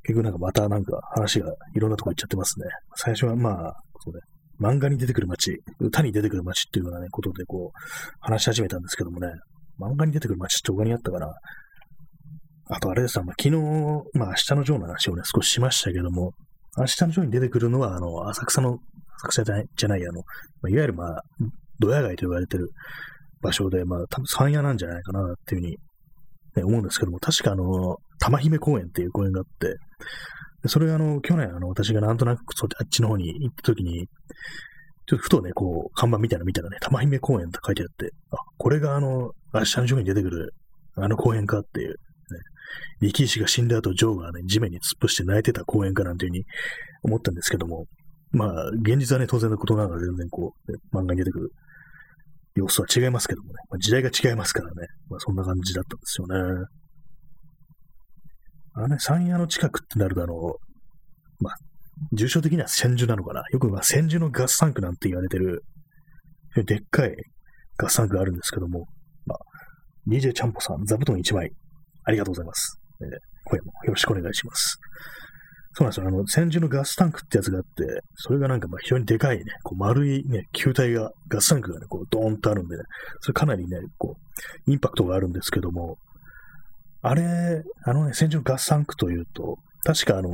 [0.04, 2.66] 結局なんかまたなんか話がいろんなとこ行っちゃってますね。
[2.96, 4.20] 最初はまあ、そうね、
[4.60, 7.78] 漫画に出てくる街、歌に出てくる街っていうようなね、ことでこう、
[8.20, 9.28] 話し始めたんですけどもね、
[9.80, 11.32] 漫画に出てくる街って他にあったかな。
[12.68, 13.18] あとあれです。
[13.20, 13.60] まあ、昨日、
[14.14, 16.32] まあ明日のジョーの話をね、少ししましたけども、
[16.78, 18.78] 明日のジョーに出てくるのは、あの、浅草の、
[19.24, 20.22] 浅草じゃない、じゃないあの、
[20.62, 21.22] まあ、いわゆるまあ、
[21.78, 22.70] ドヤ街と言われてる
[23.42, 25.76] 場所で、まあ、多分山屋なんじゃないかなっていうふうに、
[26.56, 29.76] ね、思うんですけども、確かあの、玉姫公園っていう公園があって、
[30.66, 34.06] それがあの、去年あの、私がなんとなくそあっちの方に行った時に、
[35.06, 40.54] ちょっとふとね、こう、看板みたいなの見たらね、玉姫公園って書いてあって、あ、これがあの、明日のジョーに出てくる、
[40.96, 41.94] あの公園かっていう、ね、
[43.00, 46.44] 力士が死んだ後、ジョーがね、地面に突っ伏して泣いてた公園かなんていうふうに
[47.02, 47.86] 思ったんですけども、
[48.30, 51.50] まあ、現実はね、当然のことながら全然こう、ね、漫画に出てくる
[52.54, 56.66] 様子は違いますけどもね、まあ、時代が違いますからね、まあ、そんな感じだったんですよね。
[58.74, 60.34] あのね、山谷の近くってなると、あの、
[61.40, 61.54] まあ、
[62.12, 63.42] 重症的には千住なのかな。
[63.52, 65.62] よく、まあ、千住のガスタンクなんて言われてる、
[66.54, 67.14] でっかい
[67.76, 68.86] ガスタンクがあるんですけども、
[69.26, 69.38] まあ、
[70.08, 71.52] DJ ちゃんぽさん、座布団1枚、
[72.04, 72.78] ありがとうございます。
[73.00, 73.08] えー、
[73.44, 74.78] 今夜もよろしくお願いします。
[75.74, 76.08] そうなんですよ。
[76.08, 82.82] あの、千住のガスタンクってやつがあって、それがなんかまあ非常にでかいね、こう丸いね、球体が、ガスタンクがね、こうドーンとあるんでね、
[83.20, 84.16] それかなりね、こ
[84.66, 85.96] う、インパクトがあるんですけども、
[87.02, 90.30] あれ、あのね、千住のガスタンクというと、確かあの、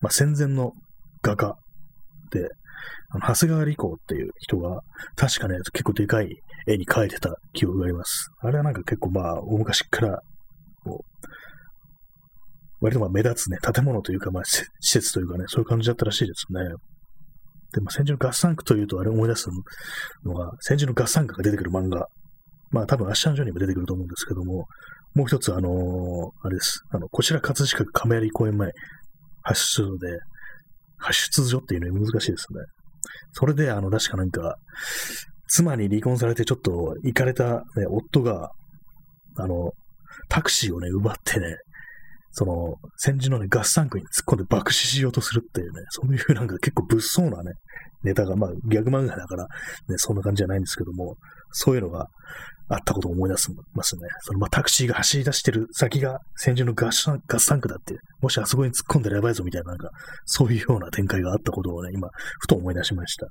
[0.00, 0.72] まあ、戦前の
[1.22, 1.56] 画家
[2.32, 2.48] で、
[3.10, 4.80] あの、長谷川理子っていう人が、
[5.16, 6.28] 確かね、結構でかい
[6.66, 8.30] 絵に描いてた記憶があります。
[8.40, 10.20] あれはなんか結構まあ、大昔から、
[10.84, 11.24] こう、
[12.80, 16.60] 割とまあ目立つね、建物というか、まあ、施設というかね、そういう感じだったらしいですね。
[17.74, 19.48] で、まあ、戦時の合算区というと、あれ思い出す
[20.24, 22.06] のが、戦時の合算区が出てくる漫画。
[22.70, 24.66] まあ、多分、アッシャンジョにも出てくると思うんですけども、
[25.18, 26.84] もう一つ、あのー、あれです。
[26.90, 28.70] あの、こちら葛飾亀有公園前、
[29.42, 30.20] 発出所で、
[30.96, 32.60] 発出所っていうのは難しいですね。
[33.32, 34.58] それで、あの、確かなんか、
[35.48, 38.52] 妻に離婚されてちょっと行かれた、ね、夫が、
[39.38, 39.72] あの、
[40.28, 41.56] タクシーをね、奪ってね、
[42.30, 47.54] その、戦時のね、ガスタンクに突っ込んで爆死しようとするっていうね、そういうなんか結構物騒なね、
[48.04, 49.48] ネタが、まあ、ギャグ漫画だから、
[49.88, 51.16] ね、そんな感じじゃないんですけども、
[51.52, 52.08] そういうのが
[52.68, 54.02] あったことを思い出すますね。
[54.20, 59.90] その、まあ、タクシーが走り出してる先が戦時のガスガスタンクだって、もしあそこに突っ込んだらやばいぞみたいな、なんか、
[60.26, 62.08] そういうような展開があったことをね、今、
[62.40, 63.26] ふと思い出しました。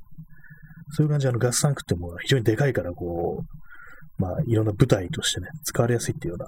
[0.92, 6.48] そういう感じで、あの、ガスタンクってもう非常にでかいから、こう、まあ、いろんな舞台としてね、使われやすいっていうような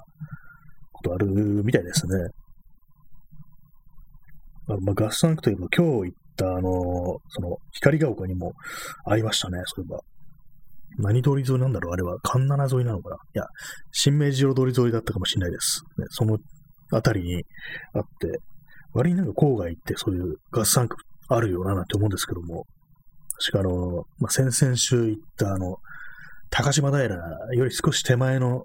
[0.92, 2.30] ことあるみたいですね。
[4.68, 8.52] あまあ、ガスタンクといえば今日行ったあの、その光が丘にも
[9.04, 10.00] ありましたね、そういえば。
[10.98, 11.92] 何通り沿いなんだろう？
[11.92, 13.16] あれは、神奈沿いなのかな？
[13.16, 13.44] いや、
[13.92, 15.82] 新明治通り沿いだったかもしれないです。
[15.98, 16.38] ね、その
[16.92, 17.44] あたりに
[17.94, 18.40] あって、
[18.92, 20.96] 割になんか郊外ってそういうガスタンク
[21.28, 22.66] あるよななんて思うんですけども、
[23.38, 25.76] 確かあの、まあ、先々週行ったあの、
[26.50, 28.64] 高島平より少し手前の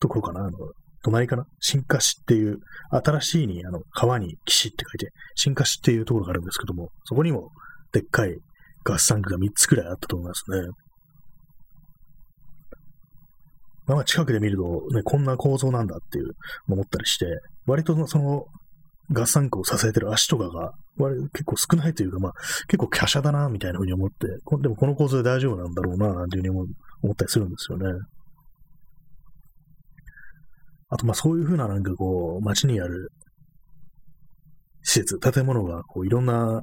[0.00, 0.50] ところかな、あの、
[1.04, 1.46] 隣かな？
[1.60, 2.58] 新河市っていう、
[2.90, 7.50] 新しいに、あの、川に岸って書いて、新河市っていうところがあるんですけども、そこにも
[7.92, 8.36] でっかい
[8.82, 10.58] ガスタンクが3つくらいあったと思いますね。
[13.86, 14.62] まあ近くで見ると、
[14.94, 16.30] ね、こんな構造なんだっていう
[16.68, 17.26] 思ったりして、
[17.66, 18.44] 割とその
[19.12, 22.32] ガスタンクを支えてる足とかが、割結構少ないというか、まあ
[22.68, 24.26] 結構華奢だな、みたいな風に思って、
[24.62, 27.86] でもこの構造で大丈夫なんだろうな、なんていう風に思ったりするんですよね。
[30.88, 33.10] あと、まあそういうふうななんかこう、街にある
[34.82, 36.62] 施設、建物がこういろんな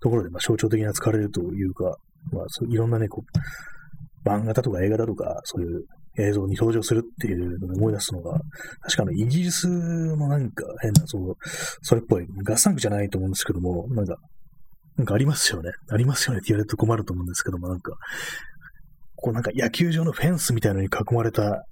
[0.00, 1.96] ところでまあ象徴的に扱われるというか、
[2.30, 5.84] まあそういろんなね、こう、漫画だとか映画だとか、そういう
[6.18, 8.38] 映像に登場するっていうのを思い出すのが、
[8.82, 11.36] 確かあのイギリスのなんか変な、そう、
[11.82, 14.16] それっぽい、ガスタンクじゃないと思うんですけども、なんか、
[14.96, 15.70] なんかありますよね。
[15.90, 17.92] ありますよねって言われると困ると思うんですけども、なんか、
[19.16, 21.64] こうなんか野球場のフェンスみたいなのに囲まれた、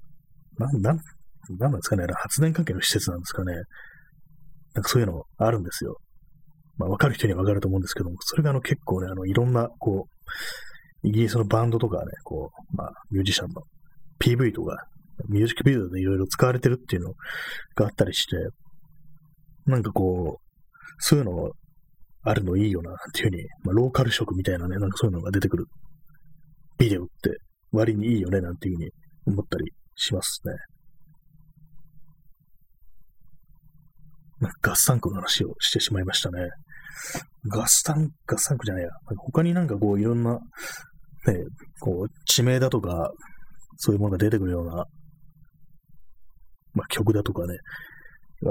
[0.59, 0.99] なん、なん、
[1.59, 3.55] 何なんですかね、発電関係の施設なんですかね。
[4.75, 5.99] なんかそういうのあるんですよ。
[6.79, 10.09] まあ、わかる人にはわかると思うんですけども、それがあの結構ね、あの、いろんな、こ
[11.05, 13.63] う、イギリスのバンドとかね、こう、まあ、ミュージシャンの
[14.21, 14.77] PV とか、
[15.29, 17.13] ミュージックビデオでいろいろ使われてるっていうの
[17.75, 18.37] があったりして、
[19.67, 20.51] なんかこう、
[20.99, 21.51] そういうの
[22.23, 25.67] あるのいいよな、っていうふうに、まあ、ローカル色みたいなね、なんかそういうのが出てくる
[26.79, 27.39] ビデオって
[27.73, 28.91] 割にいいよね、なんていうふうに
[29.27, 30.55] 思ったりしますね。
[34.63, 36.49] ガスタンクの話をしてしまいましたね。
[37.47, 38.91] ガスタンク、ガスタンクじゃないや。
[39.19, 40.39] 他になんかこういろんな、ね、
[41.81, 43.13] こう地名だとか、
[43.83, 44.85] そういうものが出てくるような、
[46.75, 47.57] まあ、曲だとかね、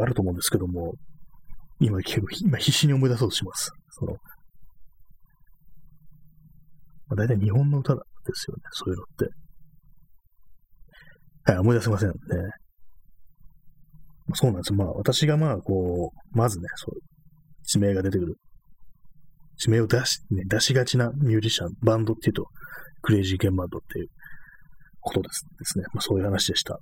[0.02, 0.96] あると思うんですけども、
[1.80, 3.72] 今結構、今必死に思い出そうとします。
[3.92, 4.18] その、ま
[7.12, 8.02] あ、大体日本の歌で
[8.34, 9.06] すよね、そういうのっ
[11.46, 11.52] て。
[11.52, 12.16] はい、思い出せませんね。
[14.34, 14.74] そうなんです。
[14.74, 17.00] まあ、私がまあ、こう、まずね、そう、
[17.66, 18.36] 地名が出てくる。
[19.58, 22.48] 地名を出し、ね、出しがちなミュージシャン、バンドっていうと、
[23.04, 24.08] クレイジーケンバンドっていう
[25.02, 25.86] ことですですね。
[25.94, 26.80] まあ、そういう話でした。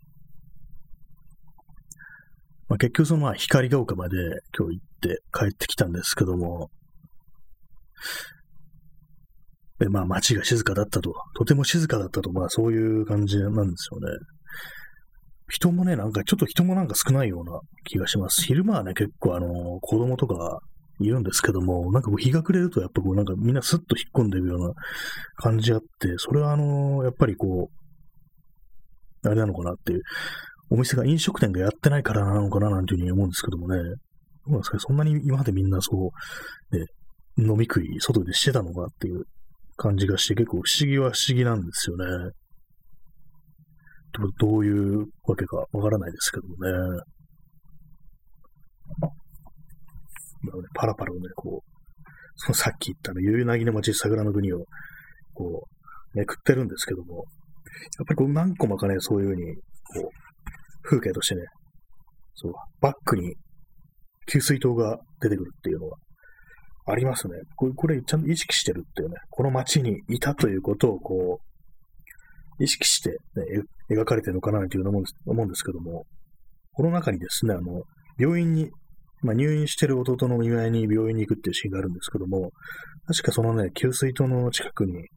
[2.69, 4.17] まあ、結局そのまあ、光が丘まで
[4.57, 6.69] 今日行って帰ってきたんですけども、
[9.79, 14.07] で、まあ街が静かだったと、とても静かだったと、まあそういう感じなんですよね。
[15.49, 18.43] 人もね、なんかちょっと人もなんか少ないような気がします。
[18.43, 20.59] 昼間はね、結構あの、子供とか
[20.99, 24.73] いるんですけども、なんかこう日が暮れるとやっぱこうなんかみんなスッと引っ込んでいくような
[25.37, 27.76] 感じあって、それはあの、やっぱりこう、
[29.23, 30.01] あれなのかなっていう
[30.69, 33.77] お店が、飲食店がやってないからなのかななんていうふうに思うんですけどもね。
[33.79, 33.85] ど
[34.47, 36.11] うなんですかそんなに今までみんなそ
[36.71, 36.85] う、ね、
[37.37, 39.23] 飲み食い、外でしてたのかっていう
[39.77, 42.05] 感じがして、結構不思議は不思議なんですよね。
[44.39, 46.71] どういうわけかわからないですけどもね。
[50.43, 51.71] ねパラパラをね、こう、
[52.35, 54.65] そのさっき言ったの、夕凪の町桜の国を、
[55.33, 55.67] こ
[56.13, 57.25] う、めくってるんですけども、
[57.97, 59.61] やっぱりこう何個もかね、そういうふうに、こ
[60.01, 60.09] う、
[60.83, 61.41] 風景としてね、
[62.35, 63.35] そう、バックに
[64.31, 65.97] 給水塔が出てくるっていうのは
[66.87, 67.33] ありますね。
[67.55, 71.39] これ、これちゃんと意識してるっていうね、この街にいたということをこ
[72.59, 73.15] う、意識して、ね、
[73.91, 76.05] 描かれてるのかなというの思うんですけども、
[76.73, 77.83] この中にですね、あの、
[78.17, 78.69] 病院に
[79.21, 82.51] まあ、入院してる弟の見舞いに病院に行くっていうシーンがあるんですけども、
[83.07, 85.07] 確かそのね、給水塔の近くに、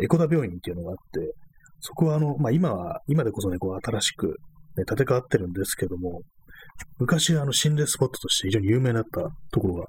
[0.00, 1.34] エコダ病院っていうのがあって、
[1.80, 4.36] そこはあの、まあ、今は、今でこそね、こう新しく、
[4.76, 6.22] ね、建て替わってるんですけども、
[6.98, 9.22] 昔あの心霊スポットとして非常に有名だった
[9.52, 9.86] ところが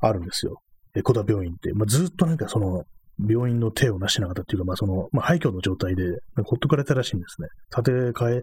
[0.00, 0.60] あるんですよ。
[0.96, 1.72] エコダ病院って。
[1.72, 2.84] まあ、ずっとなんかその、
[3.28, 6.04] 病院の手をなしなかったっていうか、まあその、まあ、廃墟の状態で、
[6.44, 7.48] ほっとかれたらしいんですね。
[7.74, 8.42] 建て替え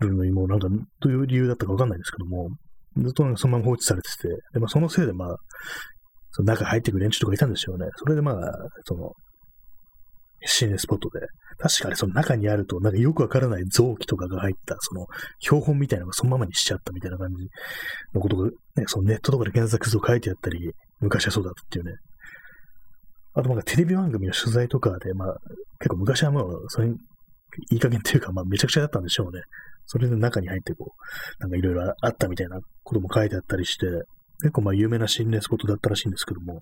[0.00, 2.48] るのにもなんか、どういう理由だったかわかんないですけども、
[2.96, 5.36] ずっとなんかそのまま放置されてて、でまあ、そのせいで、まあ、
[6.32, 7.86] その中入ってくる連中とかいたんでしょうね。
[7.96, 8.36] それでまあ、
[8.86, 9.12] その、
[10.44, 11.26] 心霊スポットで、
[11.58, 15.06] 確かにその中にあると、なんかよくわからない臓器とかが入った、その、
[15.40, 17.48] 標本みたいなのがそのままにしちゃったみたいな感じ
[18.14, 21.92] のことが、ね、そのネットとかで検索すると書いてあったり、昔はそうだったっていうね。
[23.34, 25.36] あとなんかテレビ番組の取材とかで、まあ、
[25.78, 29.42] 結構昔はもう、それ、いい加減っていうか、まあ、めちゃくちゃだったんでしょうね。
[29.86, 33.86] それで中に入ってこう、なんかいろいろあったみたいなことも書いてあったりして、
[34.42, 36.60] 結構まあ有名な心霊スポットだったらしいんですけども、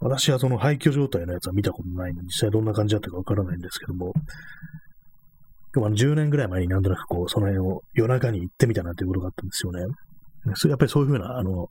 [0.00, 4.12] 私はその廃墟状態のやつは見たことないので、実際どんな感じだったかわからないんですけども、
[5.72, 9.80] でもあの10年ぐらい前になんとなくこう、その辺を夜中に行ってみたなっていうことがあったんですよね。
[10.68, 11.68] やっぱりそういうふうな、あの、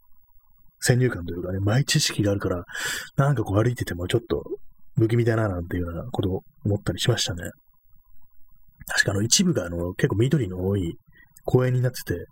[0.80, 2.63] 先入観というかね、前知識があるから、
[3.15, 4.43] なんかこう歩いててもちょっと
[4.97, 7.43] 不気味だななんていうようなことを思ったりしましたね。
[8.88, 10.95] 確かあの一部があの結構緑の多い
[11.43, 12.26] 公園になってて、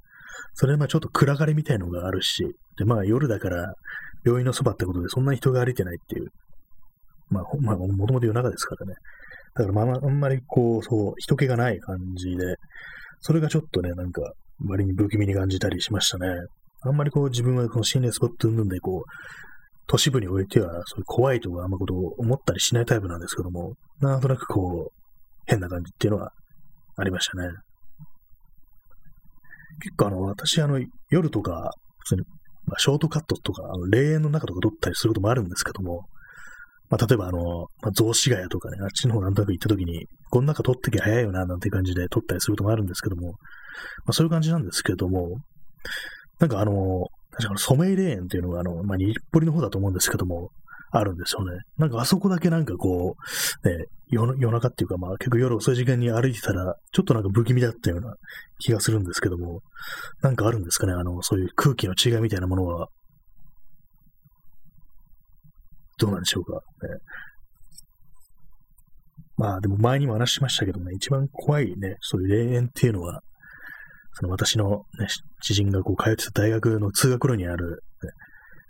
[0.53, 2.45] それはまあちょっと暗がりみたいのがあるし、
[2.77, 3.73] でまあ夜だから
[4.25, 6.29] 病院のそばってことでそんなに人が歩いてないっていう、
[7.29, 8.93] まあ、まあ、もともと夜中ですからね。
[9.55, 12.55] だからまあ、あんまりこう、そう、人気がない感じで、
[13.21, 14.33] それがちょっとね、なんか、
[14.65, 16.27] 割に不気味に感じたりしましたね。
[16.81, 19.09] あんまりこう自分はこの心霊スポット云々でこう、
[19.87, 25.03] 都市部においては、そういう怖いとかあんまことを思ったりしないタイプなんですけども、なんとなくこう、
[25.45, 26.31] 変な感じっていうのは
[26.95, 27.49] ありましたね。
[29.81, 32.23] 結構あの、私あの、夜とか、普通に、
[32.65, 36.07] まあ、ショートカットとか、あの霊園の中とか撮ったりすることもあるんですけども、
[36.89, 43.37] まあ、例えばあの、まあ、雑司ヶ谷とかね、あっちの方なんとなく行った時に、この中撮ってきゃ早いよな、なんて感じで撮ったりすることもあるんですけども、ま
[44.07, 45.37] あ、そういう感じなんですけども、
[46.39, 50.51] なんかあの、確かソメイ霊園っていうのがあの、まあ、日暮里の方だと思うんですけども、
[50.95, 51.59] あるんですよね。
[51.77, 53.15] なんかあそこだけなんかこ
[53.63, 58.13] う、ね、夜夜中っていうかまあ結構夜遅い時間に歩いてたら、ちょっとなんか不気味だったような
[58.59, 59.61] 気がするんですけども、
[60.21, 62.87] なんかあるんですかね、あの、そういう空気の違いみたいなものは。
[65.97, 66.53] どうなんでしょうか。
[66.53, 66.59] ね、
[69.37, 73.21] まあでも前にも話しましたけどね、一番怖いね、そういう霊園っていうのは、
[74.13, 75.07] その私の、ね、
[75.41, 77.83] 知人がこう通ってた大学の通学路にある、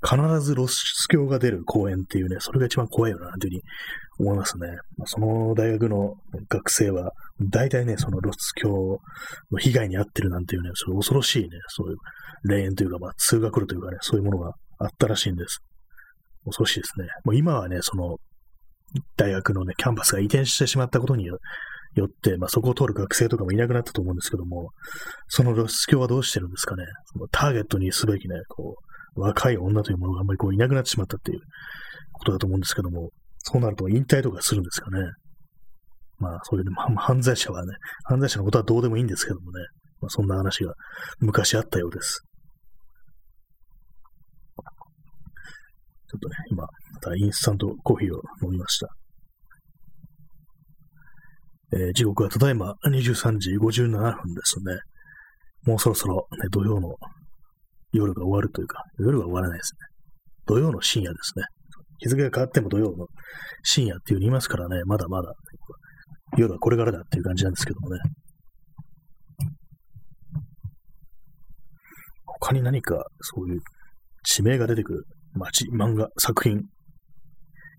[0.04, 3.62] 必ず露出鏡が出る公園っていうね、それが一番怖いよな、というふうに
[4.20, 4.68] 思いますね。
[5.06, 6.16] その大学の
[6.50, 9.00] 学生は、大体ね、その露出鏡
[9.52, 11.98] の被害に遭ってるなんていうね、それ恐ろしいね、そういう
[12.50, 15.60] 霊園というか、まあ、通学路というかね、そういうものがあったらしいんです。
[16.46, 17.08] 恐ろしいですね。
[17.24, 18.18] もう今はね、その、
[19.16, 21.40] 大学のね、キャンパスが移転してしまったことによ
[22.06, 24.70] って、まあ、そこを通る学生とかもいなくなったと思うんですけども、
[25.28, 26.84] その露出鏡はどうしてるんですかね。
[27.06, 31.40] そのターゲットにすべきね、こう、若い女というものがあんまりこういなくなってしまったっていう
[32.14, 33.10] ことだと思うんですけども、
[33.40, 35.12] そうなると引退とかするんですかね。
[36.20, 37.74] まあ、そういうね、まあ、犯罪者はね、
[38.06, 39.60] 犯罪者のことはどうでもいいんですけどもね、
[40.00, 40.74] まあ、そんな話が
[41.20, 42.24] 昔あったようです。
[46.08, 46.70] ちょっとね、今、ま
[47.02, 48.88] たインスタントコーヒーを飲みました。
[51.76, 54.78] えー、時刻はただいま23時57分ですね。
[55.66, 56.96] もうそろそろ、ね、土曜の
[57.94, 59.78] 夜が終わるというか、夜は終わらないですね。
[60.46, 61.46] 土曜の深夜ですね。
[62.00, 63.08] 日付が変わっても土曜の
[63.64, 65.34] 深夜っていうに言いますからね、まだまだ、
[66.38, 68.00] 夜はこれからだっていう感じなんですけどもね。
[72.26, 73.62] 他に何かそういう
[74.24, 76.58] 地名が出てくる街、漫画、作品。
[76.58, 76.62] い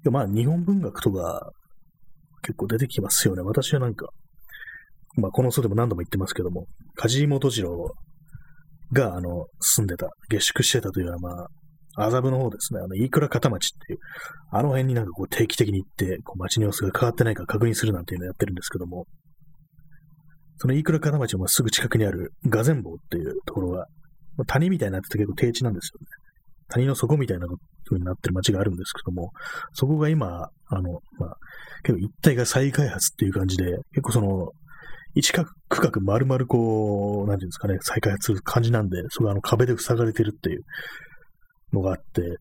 [0.05, 1.51] や、まあ日本文学とか
[2.43, 3.43] 結構出てきますよね。
[3.43, 4.07] 私はなんか、
[5.17, 7.93] まあ、この層でも何度も言ってますけども、梶本次郎
[8.95, 11.31] が、あの、住んでた、下宿してたというのは、ま
[11.97, 13.99] あ、麻布の方ですね、あの、飯倉片町っていう、
[14.51, 19.07] あの辺になんかこう定期的に行って、こう街の様子が変わってないか確認するなんていうのをやってるんですけども、
[20.57, 23.87] その飯倉片町のすぐ近くにあるガゼン坊っていうところが、
[24.37, 26.07] まあ、谷みたいになってて結構低地なんですよね。
[26.69, 29.31] 谷の底みたいな風になってる街があるんですけども、
[29.73, 31.37] そこが今、あの、まあ、
[31.83, 34.51] 結構一帯が再開発っていう感じで、結構その、
[35.15, 40.63] 一区画丸々こう、なんていうんですかね、再開発する感じなんで、それあの壁で塞がれてるっていう
[41.73, 42.37] のがあって、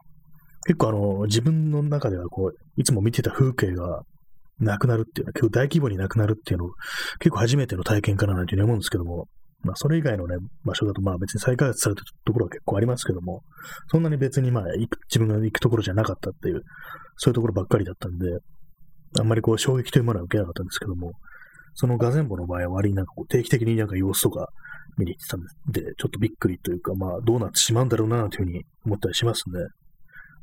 [0.65, 4.01] 結構あの、自分の中ではこう、いつも見てた風景が
[4.59, 6.69] なくなるっていうのは、結構大規模になくなるっていうのを、
[7.19, 9.27] 結構初めての体験かななんていうふうに思うんですけども、
[9.63, 13.43] まあ、それ以外のね、場所だと、まあ別に再開発されたところは結構ありますけども、
[13.91, 14.63] そんなに別にまあ、
[15.09, 16.63] 自分が行くところじゃなかったっていう、
[17.17, 18.39] そういうところばっかりだったんで、
[19.19, 21.13] あんまりこう衝撃というものは受けなかったんですけども、
[21.75, 24.49] そのガゼンボの場合は割になんかこう定期的になんか様子とか
[24.97, 29.59] 見に行ってたんで、ちょっとびっくりというか、まあどうなってしまうんだろうなというふうに思ったりしますね。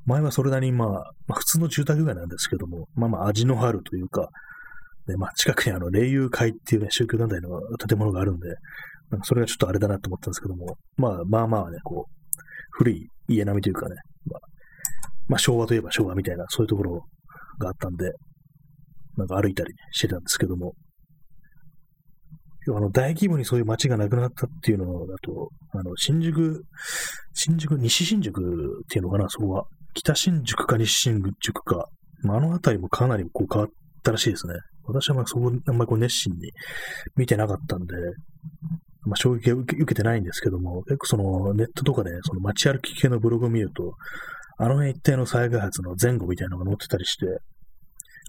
[0.06, 0.88] 前はそれなりにまあ、
[1.26, 4.28] まあ、普通の住宅街なんですけども、まあまあ味のあるというか、
[5.06, 8.48] で、まあ近くにあの霊友会っていうね、宗教団体の建物があるんで、
[9.10, 12.12] なんかそれがちょっとあれだなと思ったんですけども、まあまあまあね、こう、
[12.72, 14.40] 古い家並みというかね、まあ、
[15.28, 17.04] まあ昭和といえば昭和みたいな、そういうところ
[17.58, 18.12] があったんで、
[19.16, 20.74] なんか歩いたりしてたんですけども、
[22.68, 26.64] あの、大規模にそういう街がなくなったっていうのだと、あの、新宿、
[27.34, 29.64] 新宿、西新宿っていうのかな、そこは。
[29.94, 31.88] 北新宿か西新宿か。
[32.22, 33.70] まあ、あの辺りもかなりこう変わっ
[34.02, 34.54] たらしいですね。
[34.84, 36.52] 私はまあそこ、あんまりこう熱心に
[37.16, 37.94] 見てなかったんで、
[39.02, 43.94] まあ、衝撃を受けてないんですけども、結構そのネットとかで、その街歩き系のブログを見ると、
[44.58, 47.26] あの辺一定の再開発の前後みたいなのが載ってたりして、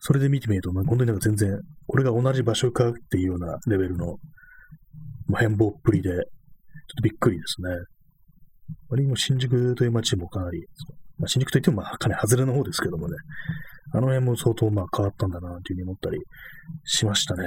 [0.04, 4.18] それで見てみると、まあ、本当になんか全然、これが同じ場所かっていうようなレベルの、
[5.28, 6.20] まあ、変貌っぷりで、ちょっ
[6.98, 7.70] とびっくりですね。
[8.90, 10.66] 割にも新宿という街もかなり、
[11.20, 13.16] まあ、新宿といってもまあかなり外れの方ですけどもね、
[13.94, 16.20] あの辺も相当まあ変わったんだなというふうに思ったり
[16.84, 17.44] しましたね。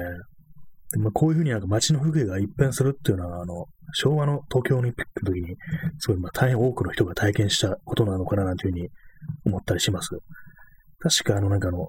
[0.98, 5.56] まあ、こういうふうになんか街の風景が一変するっていうのは、あの、昭和の東京オリンピックの時に、
[5.98, 8.88] すごいまあ大変多くの人が体験したことなのかななんていうふうに
[9.46, 10.10] 思ったりします。
[11.00, 11.88] 確かあのなんかあの、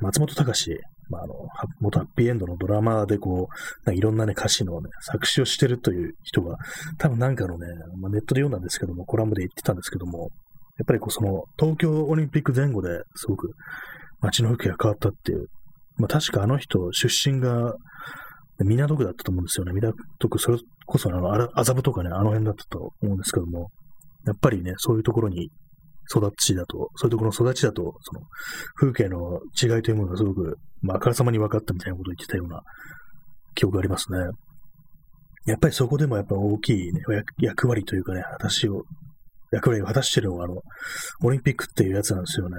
[0.00, 0.78] 松本隆、
[1.10, 1.34] まあ、あの、
[1.80, 3.48] 元ハッピーエンドのドラマでこ
[3.86, 6.56] う、いろんなね、歌詞のね、作詞をしてるという人が、
[6.98, 10.30] 多分なんかのね、まあ、ネットで読んだんですけども、コラムで言ってたんですけども、
[10.78, 13.50] やっぱりこう、その、東京オリンピック前後ですごく
[14.20, 15.46] 街の風景が変わったっていう、
[15.96, 17.74] まあ確かあの人、出身が、
[18.60, 19.72] 港区だったと思うんですよね。
[19.72, 19.94] 港
[20.28, 23.70] 区、それこそあの、麻布とかね、あの辺だったと思うんですけども、
[24.26, 25.50] やっぱりね、そういうところに
[26.10, 28.22] 育ちだと、そういうところの育ちだと、その、
[28.76, 32.60] 風景の違いというものがすごく、まあ、あからさまに分かったみたいなことを言ってたような
[33.54, 34.18] 記憶がありますね。
[35.46, 37.00] やっぱりそこでもやっぱ大きい、ね、
[37.38, 38.82] 役割というかね、私を、
[39.50, 40.60] 役割を果たしてるのが、あの、
[41.22, 42.56] オリンピックっていうやつなんですよね。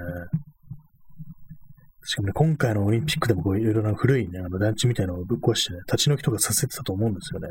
[2.04, 7.48] しかもね、今回のオリンピックでもこういろいろな古いね、あの団地みたいなのをぶっ壊してね、立ち退きとかさせてたと思うんですよね。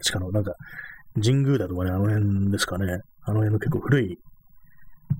[0.00, 0.54] しかもなんか、
[1.22, 3.00] 神宮だとかね、あの辺ですかね。
[3.24, 4.18] あの辺の結構古い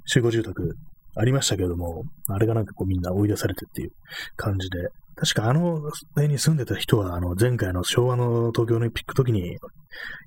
[0.06, 0.76] 集合住宅
[1.16, 3.90] ありましたけども、あれがなんかこうみんな追い出されてっていう
[4.36, 5.80] 感じで、確かあの
[6.14, 9.58] 辺に住んでた人は、あの前回の昭和の東京オリンピック時に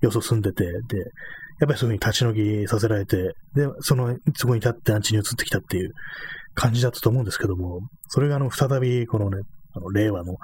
[0.02, 0.72] よそ住んでて、で、
[1.60, 3.18] やっぱりそういう風に立ち退きさせられて、
[3.56, 5.94] で、その、そこに立ってアンチに移ってきたっていう
[6.54, 9.42] 感じだったと思うんですけども、それがあの、再びこのね、
[9.74, 10.36] あの、令和の、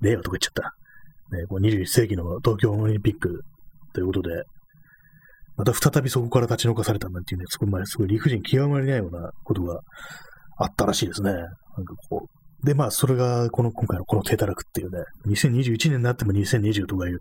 [0.00, 0.52] 令和とか言っちゃっ
[1.30, 3.42] た、ね、こう21世紀の東京オリンピック
[3.92, 4.44] ということで、
[5.56, 9.80] また再びそこから立ち退かされたなんていうね、すごい、すごい理不尽極まりないようなことが
[10.58, 11.32] あったらしいですね。
[11.32, 11.50] なんか
[12.08, 12.66] こう。
[12.66, 17.18] で、まあ、それが、この、今回のこの手たらくっていうね、2021年になっても2020とかいう、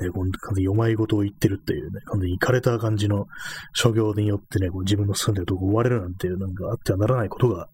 [0.00, 3.26] ね、この完全に弱いことを言ってるっていうね、完全に枯れた感じの
[3.74, 7.68] 諸行によってね、こう自分の住んでるとこ追われるなんていう、なんかあってはならないことが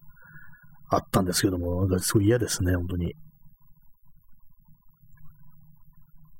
[0.89, 3.13] あったんですけども、なんかすごい嫌ですね、本当に。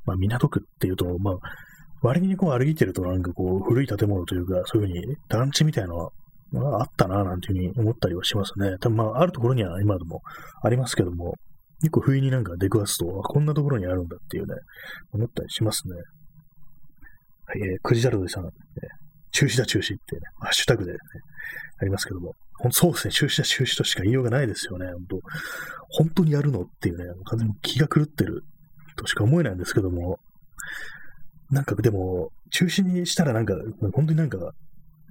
[0.05, 1.35] まあ、港区っていうと、まあ、
[2.03, 6.11] 割にこう歩いてるとなんかこう古い建物というか、そういうふうに団地みたいなのは、
[6.51, 8.75] まあ、あったな、なんていうふうに思ったりはしますね。
[8.81, 10.21] 多分まあ、あるところには今でも
[10.61, 11.35] ありますけども、
[11.79, 14.53] 結構不意になんか出くわすと、こんなところにあるんだっていうね、
[15.13, 15.95] 思ったりしますね。
[17.45, 18.51] はい、えー、くじだるどさん、えー、
[19.31, 20.97] 中止だ中止ってね、ハッシュタグで、ね、
[21.81, 25.19] ありますけども、ほんそうですね、中止だ中止としか言いようがないですよね、本当
[25.89, 28.43] 本当にやるのっていうね、完全に気が狂ってる
[28.95, 30.19] としか思えないんですけども、
[31.53, 33.53] なんかでも、中止にしたらなんか、
[33.93, 34.37] 本当になんか、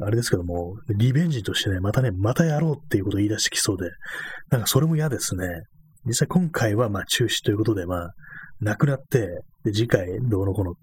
[0.01, 3.89] あれですけども、リベンジとしてね、またね、またやろうっていうことを言い出してきそうで、
[4.51, 5.47] なんかそれも嫌ですね。
[6.05, 8.15] 実際今回はまあ中止ということで、まあ、
[8.61, 9.29] なくなって、
[9.65, 10.75] で、次回どうのこうのっ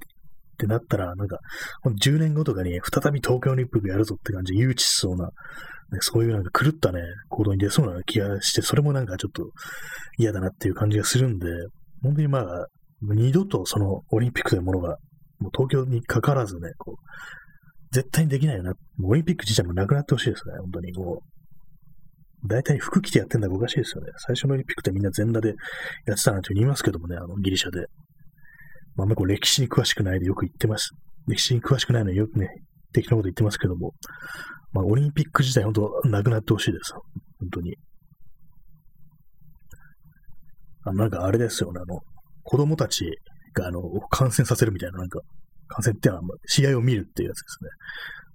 [0.57, 1.39] てなったら、なんか、
[1.85, 5.31] 10年後とかに再び東京オリンピックやるぞって感じで誘致しそうな、ね、
[5.99, 9.49] そういうなんか狂ったね、行動に出そうな気がして、それもなんかちょっと
[10.17, 11.47] 嫌だなっていう感じがするんで、
[12.01, 12.67] 本当にまあ、
[13.01, 14.97] 二度とそのオリンピックというものが、
[15.39, 16.95] もう東京にかからずね、こう、
[17.91, 18.73] 絶対にできないよな。
[19.03, 20.93] オリンピック自体もなくなってほしいですね、本当に。
[20.93, 24.11] こう、大体服着てやってんだかおかしいですよね。
[24.17, 25.55] 最初のオリンピックってみんな全裸で
[26.05, 27.87] やってたなんて言いますけどもね、あの、ギリシャで。
[28.95, 30.91] まあ、あんまこう歴史に詳しくないでよく言ってます。
[31.27, 32.49] 歴史に詳しくないのによくね、
[32.93, 33.93] 適当なこと言ってますけども、
[34.71, 36.93] まあ、オリンピック自体本当なくなってほしいです。
[37.39, 37.75] 本当に。
[40.85, 41.99] あ、なんかあれですよね、あの、
[42.43, 43.05] 子供たち
[43.59, 45.19] が、あの、感染させるみたいな、なんか、
[45.67, 47.69] 感染ってのは、試合を見るっていうやつですね。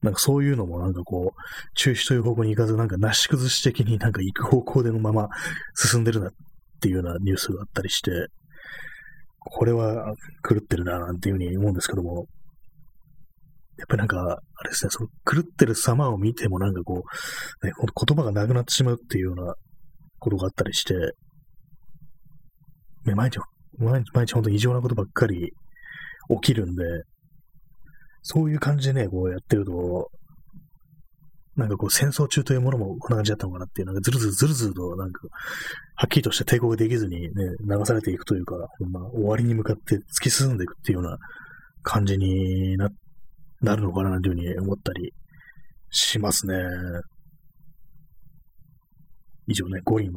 [0.02, 1.40] なんかそういうのもなんかこう、
[1.74, 5.28] 中止という方向に行かず、なんかなし崩し的になんか行く方向でのまま
[5.74, 6.30] 進んでるなっ
[6.80, 8.10] ていうようなニュースがあったりして、
[9.38, 10.14] これは
[10.48, 12.26] 狂ってるななんていうふうに思うんですけども、
[13.78, 17.02] やっぱりなんか、あれですね、その狂ってる様を見てもなんかこ
[17.62, 19.54] う、ね、言葉がなくなってしまうっていうような
[20.18, 20.94] ことがあったりして、
[23.06, 23.38] ね、毎日、
[23.78, 25.52] 毎日、毎日本当に異常なことばっかり
[26.28, 26.84] 起きるんで、
[28.22, 30.10] そういう感じでね、こうやってると、
[31.56, 35.20] なんかこう戦争中というものもこんな感じだったのかなっていう、なんかずるずるずるずると、なんか、
[35.94, 37.28] はっきりとした抵抗ができずにね、
[37.60, 38.56] 流されていくというか、
[38.90, 41.18] まあ、終わりに向かって突き進んでいくっていうような
[41.82, 42.88] 感じにな、
[43.60, 45.12] なるのかなというふうに思ったり
[45.90, 46.56] しますね。
[49.46, 50.10] 以上ね、五輪、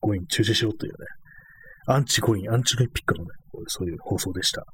[0.00, 0.98] 五輪中止しろというね、
[1.90, 3.30] アンチ五輪、アンチオリンピックのね、
[3.66, 4.64] そういう放送でした。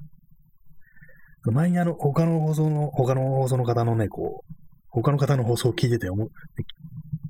[1.53, 4.55] 前にあの、他の放送の、他の放送の方のね、こう、
[4.89, 6.29] 他の方の放送を聞いてて思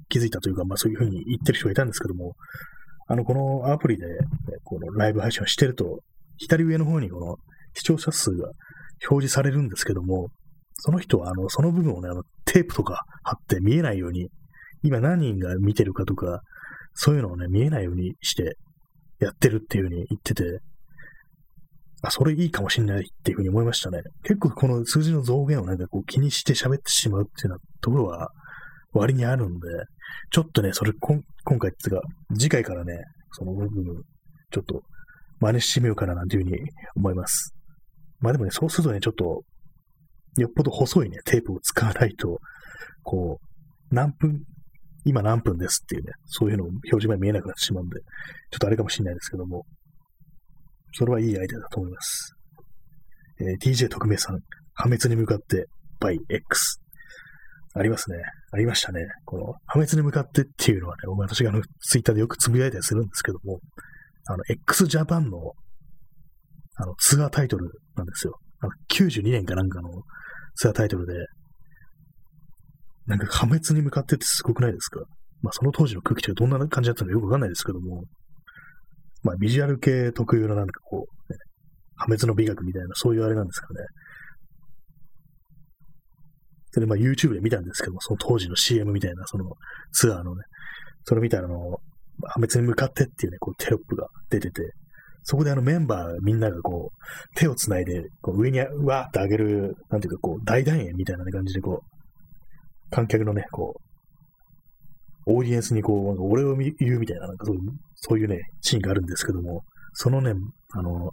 [0.09, 2.35] 気づいたというか、まあそういうふうに言ってる人がいたんですけども、
[3.09, 4.15] あの、このアプリで、ね、
[4.65, 6.01] このライブ配信をしてると、
[6.39, 7.37] 左上の方にこの
[7.75, 8.47] 視聴者数が
[9.09, 10.29] 表示されるんですけども、
[10.77, 14.29] その人は、あの、その部分をね、あの、テープとか貼って見えないように、
[14.83, 16.41] 今何人が見てるかとか、
[16.95, 18.57] そういうのをね、見えないようにして
[19.21, 20.61] やってるっていうふうに言ってて、
[22.03, 24.03] あ、それいいかもしんないっていうふうに思いましたね。
[24.25, 28.29] 結構この数字の増減をなんかこう気にして喋ってしまうっていうようなところは
[28.93, 29.69] 割にあるんで、
[30.31, 31.23] ちょっとね、それ今
[31.59, 32.03] 回っていうか、
[32.35, 32.93] 次回からね、
[33.33, 34.03] その部分、
[34.51, 34.83] ちょっと
[35.41, 36.59] 真似してみようかななんていうふうに
[36.97, 37.55] 思います。
[38.21, 39.43] まあでもね、そうするとね、ちょっと、
[40.37, 42.39] よっぽど細いね、テープを使わないと、
[43.03, 44.43] こう、何分、
[45.05, 48.01] 今何分ですっていうね、そういうのを表示前見えなくなってしまうんで、
[48.51, 49.65] ちょっとあれかもしれないですけども、
[50.93, 52.33] それはいいアイデアだと思います。
[53.41, 54.41] えー、DJ 特命さん、
[54.75, 55.67] 破滅に向かって
[56.01, 56.81] by X。
[57.77, 58.19] ありますね。
[58.53, 59.01] ありましたね。
[59.25, 63.59] この、破滅に向かってっていうのはね、私があの、ツイッターでよくつぶやいたりするんですけども、
[64.27, 65.39] あの、x ジャパンの、
[66.77, 68.39] あの、ツアータイトルなんですよ。
[68.61, 69.91] あの、92年かなんかの
[70.55, 71.15] ツアータイトルで、
[73.07, 75.01] なんか破滅に向かってってすごくないですか？
[75.43, 78.05] まあ、その当時の空気ってどんな感じだったのかよくわかんないですけども、
[79.23, 81.39] まあ、ビジュアル系特有のなんかこう、ね、
[81.97, 83.81] 破滅の美学みたいな、そういうあれなんですかね。
[86.71, 89.45] それまあ YouTube で見たんですけども、その当時の CM みたいな、その
[89.93, 90.43] ツアーのね、
[91.05, 94.73] それみたいなの、破滅に向かってっていうね、こうテロップが出てて、
[95.23, 101.94] そこであのメンバーみんながこう、手を繋いで、こう上にわーって上げる、なんていうかこう、大団円みたいな感じでこう、
[102.91, 103.85] 観客のね、こう、
[105.27, 107.57] オーディエンスにこう、俺を言うみたいな、なんかそう、
[107.95, 109.63] そういうね、シーンがあるんですけども、
[109.95, 110.35] そのね、
[110.73, 111.13] あの、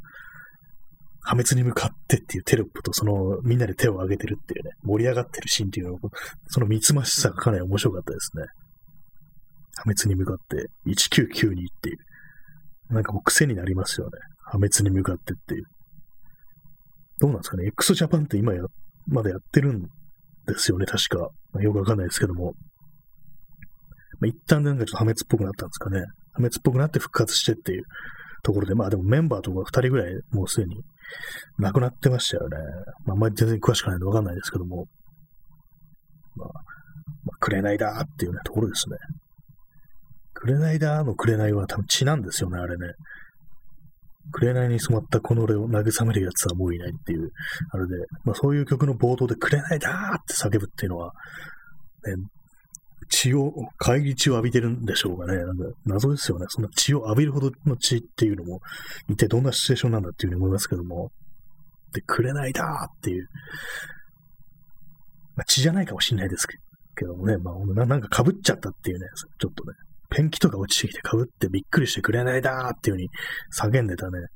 [1.22, 6.00] 破滅に向かってっていうテロップと、その、みんなで手を挙げてるっていうね、盛り上がってるシーンっていうのを、
[6.48, 8.44] その三つ増しさがかなり面白かったですね。
[9.76, 12.94] 破滅に向かって、1992っていう。
[12.94, 14.14] なんかもう癖になりますよね。
[14.44, 15.64] 破滅に向かってっていう。
[17.20, 18.62] どうなんですかね ?x ジャパンって今や、
[19.08, 19.88] まだやってるん
[20.54, 21.30] ですよね、確か。
[21.54, 22.54] まあ、よくわかんないですけども。
[24.20, 26.02] まあ、一旦なんかちょっと破滅っぽくなったんですかね。
[26.34, 27.84] 破滅っぽくなって復活してっていう
[28.44, 30.82] ところで、まあでもメンバーとか二人ぐらいもうすでに
[31.58, 32.58] 亡くなってましたよね。
[33.06, 34.86] まあ、あんまり全然詳しくないんでわかんないですけども。
[36.36, 36.54] まあ、ま
[37.34, 38.98] あ、くれないだーっていうね、ところですね。
[40.34, 42.94] くれないだーのくれないは多分血なんですよね、あれね。
[44.32, 47.32] くれないに染まったこの俺を慰める奴はもういないっていう、
[47.72, 51.14] あれで、まあそういう曲の冒頭でくれないだーって叫ぶっていうのは、
[52.06, 52.16] ね、
[53.10, 55.38] 血を、帰り血を浴びてるんでしょうかね。
[55.38, 56.46] なんか謎ですよね。
[56.50, 58.62] そんな血を浴びるほどの血っていうのも、
[59.10, 61.12] 一体どんなシチュエーションなんだっていうふうに思いますけども。
[61.94, 63.28] で、くれないだーっていう。
[65.36, 67.38] まあ、血じゃないかもしれないですけどもね。
[67.38, 69.08] まあ、なんか被っちゃったっていうね、
[69.40, 69.74] ちょっとね、
[70.12, 73.10] ペンキとか落ちてきて被ってびっくりしてくれないだーっていうふうに
[73.58, 74.28] 叫んでたね、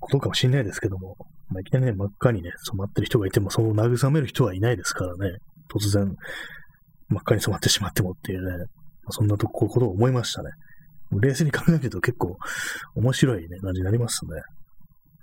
[0.00, 1.16] ことかもしれないですけども、
[1.48, 5.38] まあ、いきなりね、真っ赤にね、染まってる人がいても、そう慰める人はいないですからね、
[5.68, 6.14] 突然、
[7.08, 8.66] 真っ赤に染まってしまってもっていうね、
[9.10, 10.50] そんなとこことを思いましたね。
[11.20, 12.36] 冷静に考えると結構
[12.96, 14.30] 面白いね、感じになりますね。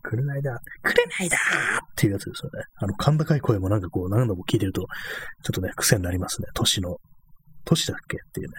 [0.03, 2.63] くれないだ、くれないだっていうやつですよね。
[2.77, 6.47] あの、甲高い声もなんかこう何度も聞いてると、ちょっとね、癖になりますね。
[6.53, 6.97] 都市の。
[7.65, 8.53] 都市だっけっていうね。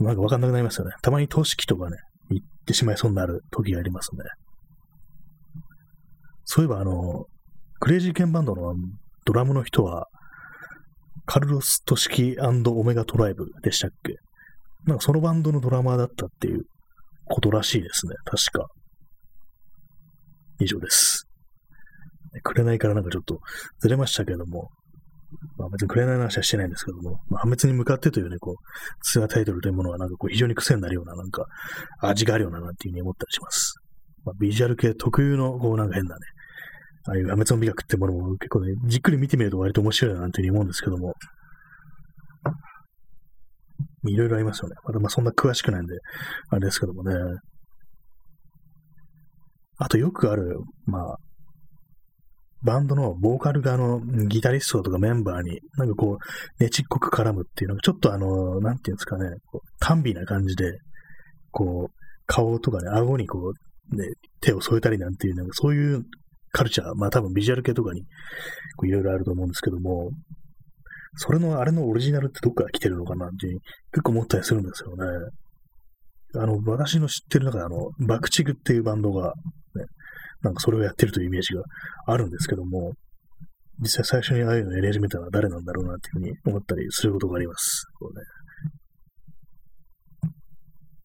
[0.00, 0.92] なんかわかんなくなりますよね。
[1.02, 1.96] たまに都市機とかね、
[2.30, 4.22] 行ってしまいそうになる時がありますね。
[6.44, 7.26] そういえばあの、
[7.80, 8.74] クレイジーケンバンドの
[9.24, 10.06] ドラムの人は、
[11.24, 14.14] カルロス・トシキオメガトライブでしたっけ？
[14.86, 16.62] なんかそのバンドのドラマーだったっていう
[17.24, 18.14] ことらしいですね。
[18.24, 18.68] 確か。
[20.60, 21.26] 以上です。
[22.44, 23.40] くれないからなんかちょっと
[23.80, 24.70] ずれましたけども、
[25.56, 28.54] まあ別にくれない話はしてないんですけども、まあ、破滅に向かってというね、こう、
[29.02, 31.46] ツアータイトルというものはなんかこう非常に癖になるような、なんか
[32.00, 33.74] 味があるようななんていうふうに思ったりします。
[34.24, 36.20] まあ、ビジュアル系特有のこうなんか変なね、
[37.08, 41.14] ああいう破滅の美学ってものも結構ね、じっくり見てみると割と面白いななんていうふうに思うんですけども、
[44.08, 44.76] いろいろありますよね。
[44.84, 45.94] まだまあそんな詳しくないんで、
[46.50, 47.14] あれですけどもね。
[49.78, 51.16] あとよくある、まあ、
[52.66, 56.18] バンドのボーカル側のギタリストとかメンバーに、なんかこ
[56.58, 60.78] う、ねちっこく絡むっていうのが、ちょっとあの、なんていうんですかね、こう短美な感じで、
[61.52, 61.94] こう、
[62.26, 63.52] 顔とかね、顎にこ
[63.92, 64.08] う、ね、
[64.40, 66.02] 手を添えたりなんていう、なんかそういう
[66.50, 70.10] カルチャー、まあ多分ビジュアル系とかに、いろいろあると思うんですけども、
[71.16, 73.60] それの、あれのオリジナルってどっから来てるのかなっていう
[73.92, 75.04] 結構思ったりするんですよね。
[76.34, 79.32] あの、私の知ってる中であの、バクチグっていうバンドが、
[79.74, 79.84] ね、
[80.46, 81.62] なんかそれをやってるというイメージが
[82.06, 82.92] あるんですけども、
[83.80, 87.84] 実際最初にああいうのをやり始めたのは誰なんだろうなっていうふうに思ったりすることがあります。
[87.98, 88.24] こうね、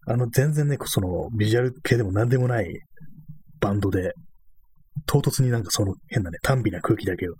[0.07, 2.79] あの、全然ね、その、ビジュアル系でも何でもない
[3.59, 4.13] バンドで、
[5.05, 7.33] 唐突になんかその変なね、短美な空気だけを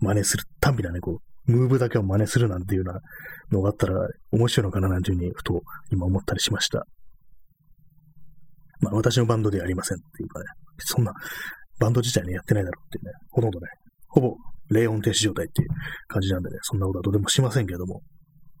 [0.00, 3.00] 真似する、短美なね、こう、ムーブだけを真似するなんていうような
[3.52, 3.94] のがあったら
[4.32, 6.86] 面白いのかななんていうふうに、ふと今思ったりしました。
[8.84, 10.46] まあ、私のバンドではありませんっていうかね、
[10.78, 11.12] そんな、
[11.80, 13.66] バンド自体ね、やってないだろうっていうね、ほとんどね、
[14.08, 14.36] ほぼ
[14.70, 15.68] 冷音停止状態っていう
[16.08, 18.02] 感じなんでね、そんなことはどうでもしませんけども、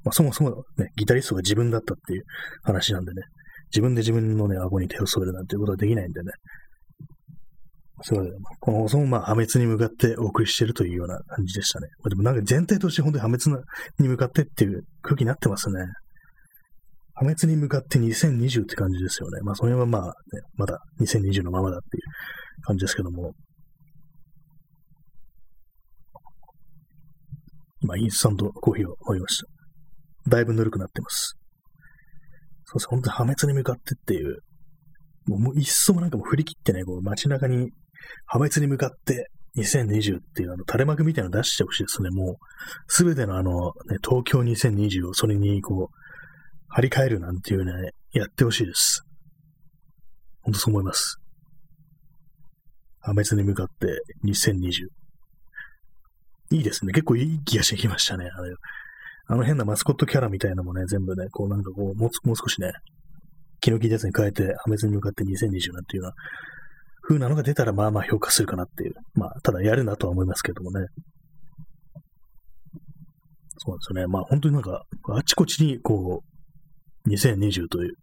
[0.04, 2.24] まあ、そもそもね、ギタリストが自分だったっていう
[2.62, 3.22] 話なんでね、
[3.70, 6.30] 自分で自分のね、顎に手を添えるなんていうことはできないんでね、
[8.02, 11.88] そう、この放送もまあ破滅に向かってお送りしてるというような感じでしたね。
[12.08, 13.64] でもなんか全体として本当に破滅
[14.00, 15.74] に向かってっていう空気になってますね。
[17.14, 19.40] 破滅に向かって2020って感じですよね。
[19.42, 20.12] まあ、それはまあ、ね、
[20.56, 23.32] まだ2020のままだっていう感じですけども。
[27.80, 30.30] 今、インスタントコーヒーを飲みました。
[30.30, 31.36] だいぶぬるくなってます。
[32.64, 32.88] そうです。
[32.88, 34.38] 本当に破滅に向かってっていう、
[35.26, 37.70] もうもう一層なんかもう振り切ってね、こう街中に
[38.26, 42.10] 破滅に向かって2020っていうあの垂れ幕みたいなの出してほしいですね。
[42.10, 42.34] もう、
[42.88, 46.03] すべてのあの、ね、東京2020をそれにこう、
[46.74, 49.04] 張り替えるなんていうね、やってほしいです。
[50.42, 51.18] ほんとそう思います。
[52.98, 53.86] 破滅に向かって
[54.24, 54.88] 2020。
[56.50, 56.92] いいですね。
[56.92, 58.24] 結構いい気がしてきましたね。
[58.24, 58.54] あれ
[59.26, 62.72] あの変なマスコットキャラみたいなのもね、全部ね、こうなんかこう、もうもう少しね、
[63.60, 66.12] 気の利いたやつに変えて、破滅に向かって2020なんていうような
[67.02, 68.94] 風なのが出たら、まあまあ評価するかなっていう。
[69.14, 70.88] まあ、ただやるなとは思いますけどもね。
[73.58, 74.06] そうなんですよね。
[74.08, 76.33] まあ本当になんか、あちこちにこう、
[77.08, 77.94] 2020という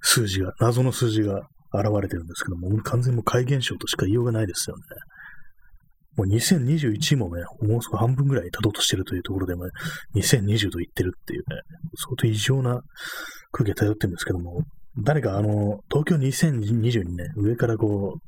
[0.00, 4.82] 数字が、謎の数字が現れてるんですけども、完全にもう怪現象としか言いようがないですよね。
[6.16, 9.70] もう2021もね、もうすぐ半分ぐらい経とうとしてるというところでも、ね、
[10.14, 11.60] 2020と言ってるっていうね、
[11.96, 12.82] 相当異常な
[13.50, 14.62] 空気が漂ってるんですけども、
[15.02, 18.20] 誰かあの、東京2020にね、上からこう、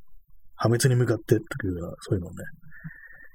[0.57, 2.45] 破滅に向かってっていうような、そういうのをね、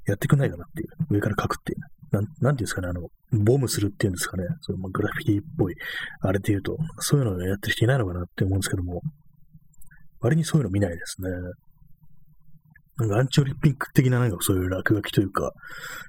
[0.07, 3.07] やってくんないかなっていう、上から書くっていう、ね、なん、なんていうんですかね、あの、
[3.43, 5.76] ボムするっていうんですかね、そのまあ、グラフィティっぽい、
[6.22, 9.01] あれで言うと、そういうのをやってる人いないのかなって思うんですけども、
[10.20, 11.30] 割にそういうの見ないですね。
[12.97, 15.51] なんかアンチオリンピック的ななんかそういう落書きというか、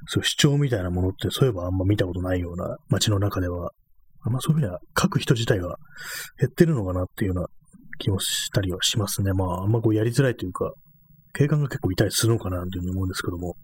[0.07, 3.70] そういう主張みたいなものってそういえばあんま見たことないような街の中では、
[4.24, 5.76] あんまそういうふうには書く人自体が
[6.38, 7.46] 減ってるのかなっていうような
[7.98, 9.32] 気もしたりはしますね。
[9.32, 10.72] まああんまこうやりづらいというか、
[11.32, 13.57] 警官が結構痛いするのかなというふうに思うんですけども、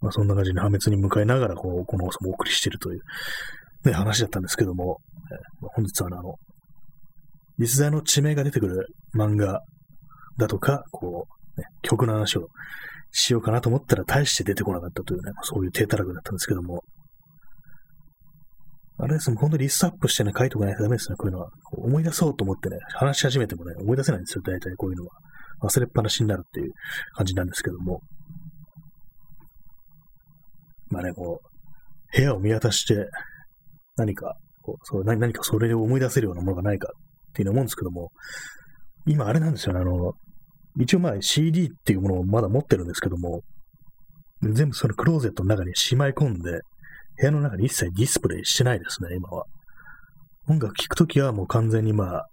[0.00, 3.00] まあ、そんな感じに破滅に向かいながら、こう、この放送もお送りしているという、
[3.84, 6.34] ね、話だったんですけども、えー、本日はあの、
[7.58, 8.86] 実在の地名が出てくる
[9.16, 9.60] 漫画
[10.38, 11.26] だとか、こ
[11.56, 12.48] う、ね、曲の話を
[13.10, 16.82] しようかなと思ったら大して出てこなかったというね、そういう低たらくだったんですけども、
[19.00, 21.50] あれですね、本当にリストアップしてね、書いとかないとダメですね、こういうのは。
[21.70, 25.12] 思い出そうと思ってね、話し始めてもね、思い出せないんですよ、大体こういうのは。
[25.62, 26.72] 忘れっぱなしになるっていう
[27.14, 28.00] 感じなんですけども。
[30.90, 33.08] まあね、こう、部屋を見渡して、
[33.96, 36.90] 何か、こうそう何かそれを思い出せるようなものがないか
[37.30, 38.10] っていうのを思うんですけども、
[39.06, 40.12] 今あれなんですよね、あの、
[40.78, 43.42] 一応まあ CD っていうものをまだ持ってるんですけども、
[44.42, 46.60] 全部そのクローゼットの中にしまい込んで、
[47.18, 49.44] 部屋の中に一切ディスプレイしてないですね、今は。
[50.48, 52.26] 音楽聴くときはもう完全にまあ、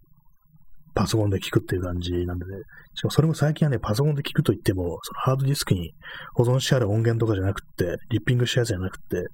[0.96, 2.52] パソコンで聴くっていう感じなんでね。
[2.96, 5.92] しかもそれも最近はね、パソコンで聴くと言っても、そのハードディスクに
[6.34, 9.28] 保存してある音源とかじゃなくって、リッピングしたやつじゃなくって、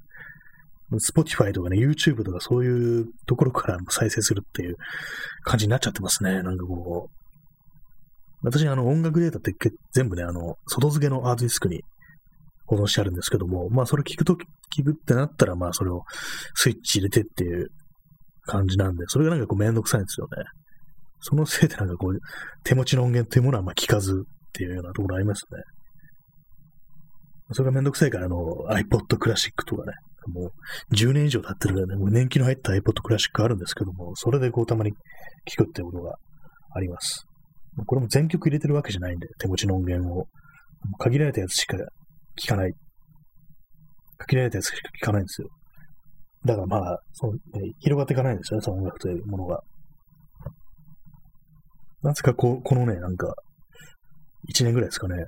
[0.99, 4.75] Spotify とかね、YouTube とかそういうところから再生するっていう
[5.43, 6.41] 感じになっちゃってますね。
[6.41, 7.21] なんかこう。
[8.43, 9.53] 私、あの、音楽データって
[9.93, 11.83] 全部ね、あの、外付けのハードディスクに
[12.65, 14.45] 保存してあるんですけども、まあ、それ聞くとき、
[14.75, 16.01] 聞くってなったら、まあ、それを
[16.55, 17.67] スイッチ入れてっていう
[18.45, 20.43] 感じなんで、それがなんかこうめんどくさいんですよね。
[21.21, 22.19] そのせいでなんかこう、
[22.63, 25.61] 手持ちの音源っていうものはまあ聞かずっていうようなところありますね。
[27.53, 28.37] それがめんどくさいから、あの、
[28.69, 29.93] iPod クラシックとかね、
[30.27, 34.91] もう10年以上経ってるからね、もう年季の入った iPod クラシックあるんですけども、それでこうたまに
[35.49, 36.15] 聞くってことが
[36.75, 37.25] あります。
[37.85, 40.27] これも全曲入れてるわけじゃないんで、手持ちの音源を。
[40.97, 41.77] 限られたやつしか
[42.39, 42.73] 聞かない。
[44.17, 45.49] 限られたやつしか聞かないんですよ。
[46.45, 47.39] だからまあ、その、ね、
[47.79, 49.61] 広がっていかないんですよね、その音楽というものが。
[52.03, 53.33] なぜかこう、このね、なんか、
[54.49, 55.25] 1年ぐらいですかね、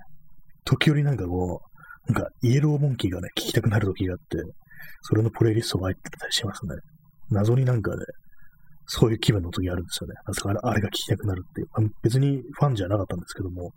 [0.66, 1.62] 時折なんかこ
[2.08, 4.38] う、なんか、イエローモンキーがね、聞きたくなる時があって、
[5.02, 6.76] それのプレイリストが入ってたりしますね。
[7.30, 8.04] 謎になんかね、
[8.86, 10.16] そういう気分の時あるんですよね。
[10.26, 11.68] なぜかあれが聞きたくなるっていう。
[12.02, 13.72] 別にファンじゃなかったんですけども、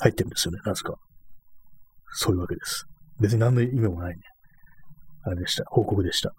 [0.00, 0.60] 入ってるんですよね。
[0.64, 0.94] なぜか。
[2.12, 2.86] そういうわけです。
[3.20, 4.22] 別に何の意味もないね。
[5.22, 5.64] あれでした。
[5.66, 6.32] 報告でした。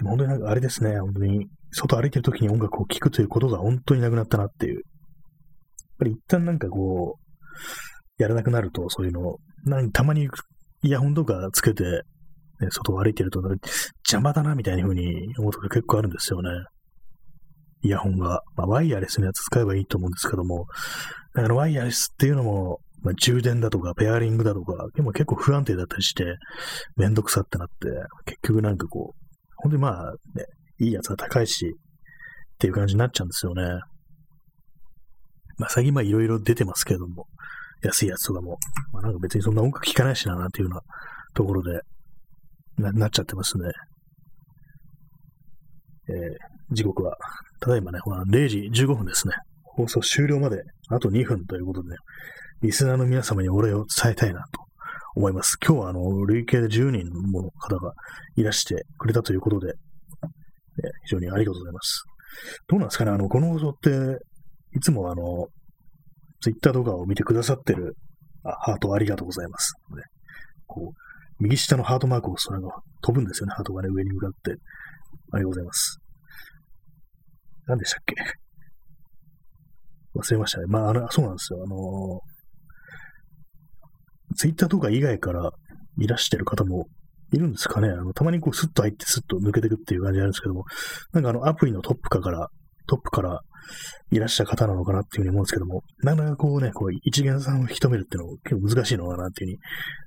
[0.00, 0.98] でも本当になんかあれですね。
[0.98, 4.76] 本当に、外歩いてる時に音楽を聴くということが本当になくなったなっていう。
[4.76, 4.82] やっ
[5.98, 9.36] ぱり一旦なんかこう、やらなくなると、そういうの、
[9.66, 10.26] なんたまに
[10.82, 13.42] イヤホンとかつけて、ね、外を歩いてると、
[14.06, 16.48] 邪魔だなみたいな風に思うことが結構あるんですよね。
[17.82, 18.42] イヤホンが。
[18.56, 20.66] まあ、ワイヤレスのやつ使えばいいと思うんですけども、
[21.34, 26.36] だからワイヤレスっていうのも、まあ、充電だとか、ペアリングだとか、でも結構不安定だったりして、
[26.96, 27.74] めんどくさってなって、
[28.26, 29.19] 結局なんかこう、
[29.62, 30.44] 本当にまあね、
[30.78, 33.62] いいやつが高いし、っていう感じになっちゃうんですよね。
[35.58, 37.26] まあ最近まあいろいろ出てますけれども、
[37.82, 38.58] 安いやつとかも、
[38.92, 40.80] まあなんか別にそんな音楽聴かないしな、なんていうような
[41.34, 41.80] ところで
[42.78, 43.64] な、なっちゃってますね。
[46.08, 47.16] えー、時刻は、
[47.60, 49.34] ただいまね、ほら、0時15分ですね。
[49.76, 51.96] 放送終了まであと2分ということで、ね、
[52.62, 54.69] リスナーの皆様にお礼を伝えたいなと
[55.14, 55.56] 思います。
[55.64, 57.92] 今日はあの、累計で10人もの方が
[58.36, 62.04] いらしてくれたということで、え非常にありがとうございます。
[62.68, 63.10] どうなんですかね？
[63.10, 63.90] あの、この放送って、
[64.76, 65.48] いつもあの、
[66.40, 67.96] ツイッター動画を見てくださってる、
[68.44, 69.74] あハートありがとうございます。
[69.96, 70.02] ね、
[70.66, 73.54] こう、右下のハートマークを押すと飛ぶんですよね。
[73.54, 74.52] ハートがね、上に向かって。
[75.32, 75.98] ありがとうございます。
[77.66, 78.14] 何でしたっけ？
[80.14, 80.66] 忘れましたね。
[80.66, 81.62] まあ、あの、そうなんですよ。
[81.64, 82.20] あの、
[84.36, 85.52] ツイッターとか以外から
[85.98, 86.86] いらしてる方も
[87.32, 90.64] いるんですかねあの、たまにこうスッと入ってスッと抜けていくっていう感じなんですけども、
[91.12, 92.48] なんかあの、アプリのトップかから、
[92.86, 93.40] トップから
[94.10, 99.58] いらしゃる方なのかなっていうふうに思うんですけども、なかなかこうね、こう一元さんを引き止めるっていうのも結構難しいのかなっていうふうに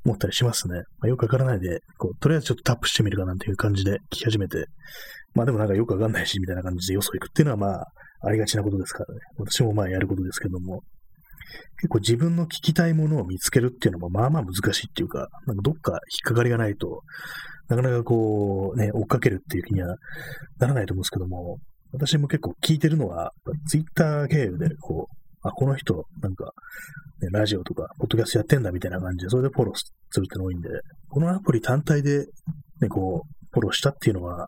[0.06, 0.76] 思ったりしますね。
[1.00, 4.66] まあ、よくわからないで、こう、とりあえずちょっとタップしてみるかなんていう感じで聞き始めて、
[5.34, 7.86] まあでもなんかよくわかんないし、みたいな感じでよそ行くっていうのはまあ、
[8.26, 9.22] ありがちなことですからね。
[9.38, 10.82] 私もまあやることですけども、
[11.78, 16.00] 結構自分の聞きたいものを見つけるっていうのもまあまあ難しいっていうか、なんかどっか引っ
[16.30, 17.02] かかりがないと、
[17.70, 19.96] なかなかこうね、追っかけるっていう気には
[20.60, 21.60] ならないと思うんですけども、
[21.92, 23.32] 私も結構聞いてるのは、
[23.68, 26.54] ツイッター経由で、こう、あ、この人、なんか、
[27.22, 30.70] ね、ラジオとか、ポッドキャストやってんだみたいな感じで、それでフォローするっての多いんで、
[31.10, 32.26] このアプリ単体で、
[32.82, 34.48] ね、こう、フォローしたっていうのは、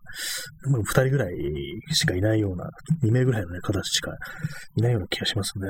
[0.68, 1.36] もう二人ぐらい
[1.94, 2.70] しかいないような、
[3.04, 4.12] 二名ぐらいのね、形しか
[4.76, 5.68] いないような気がしますね。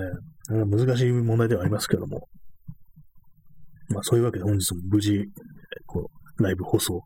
[0.49, 2.27] 難しい問題ではありますけども。
[3.89, 5.25] まあそういうわけで本日も無事、
[5.85, 6.09] こ
[6.39, 7.01] う、ライブ放送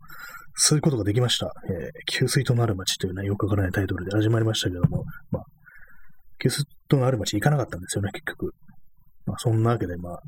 [0.62, 1.54] そういうことができました。
[1.70, 5.44] えー、給水となる街というね、よくわからないタイトルで始まりましたけども、まあ、
[6.38, 8.54] 給水となる街行かなかったんですよね、結局。
[9.26, 10.20] まあ、そんなわけで、まあ、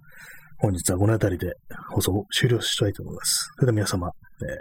[0.60, 1.54] 本日はこの辺りで
[1.89, 3.49] 放送を終了したいと思います。
[3.56, 4.56] それでは皆様、えー、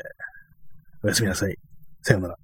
[1.03, 1.57] おやすみなさい。
[2.03, 2.38] さようなら。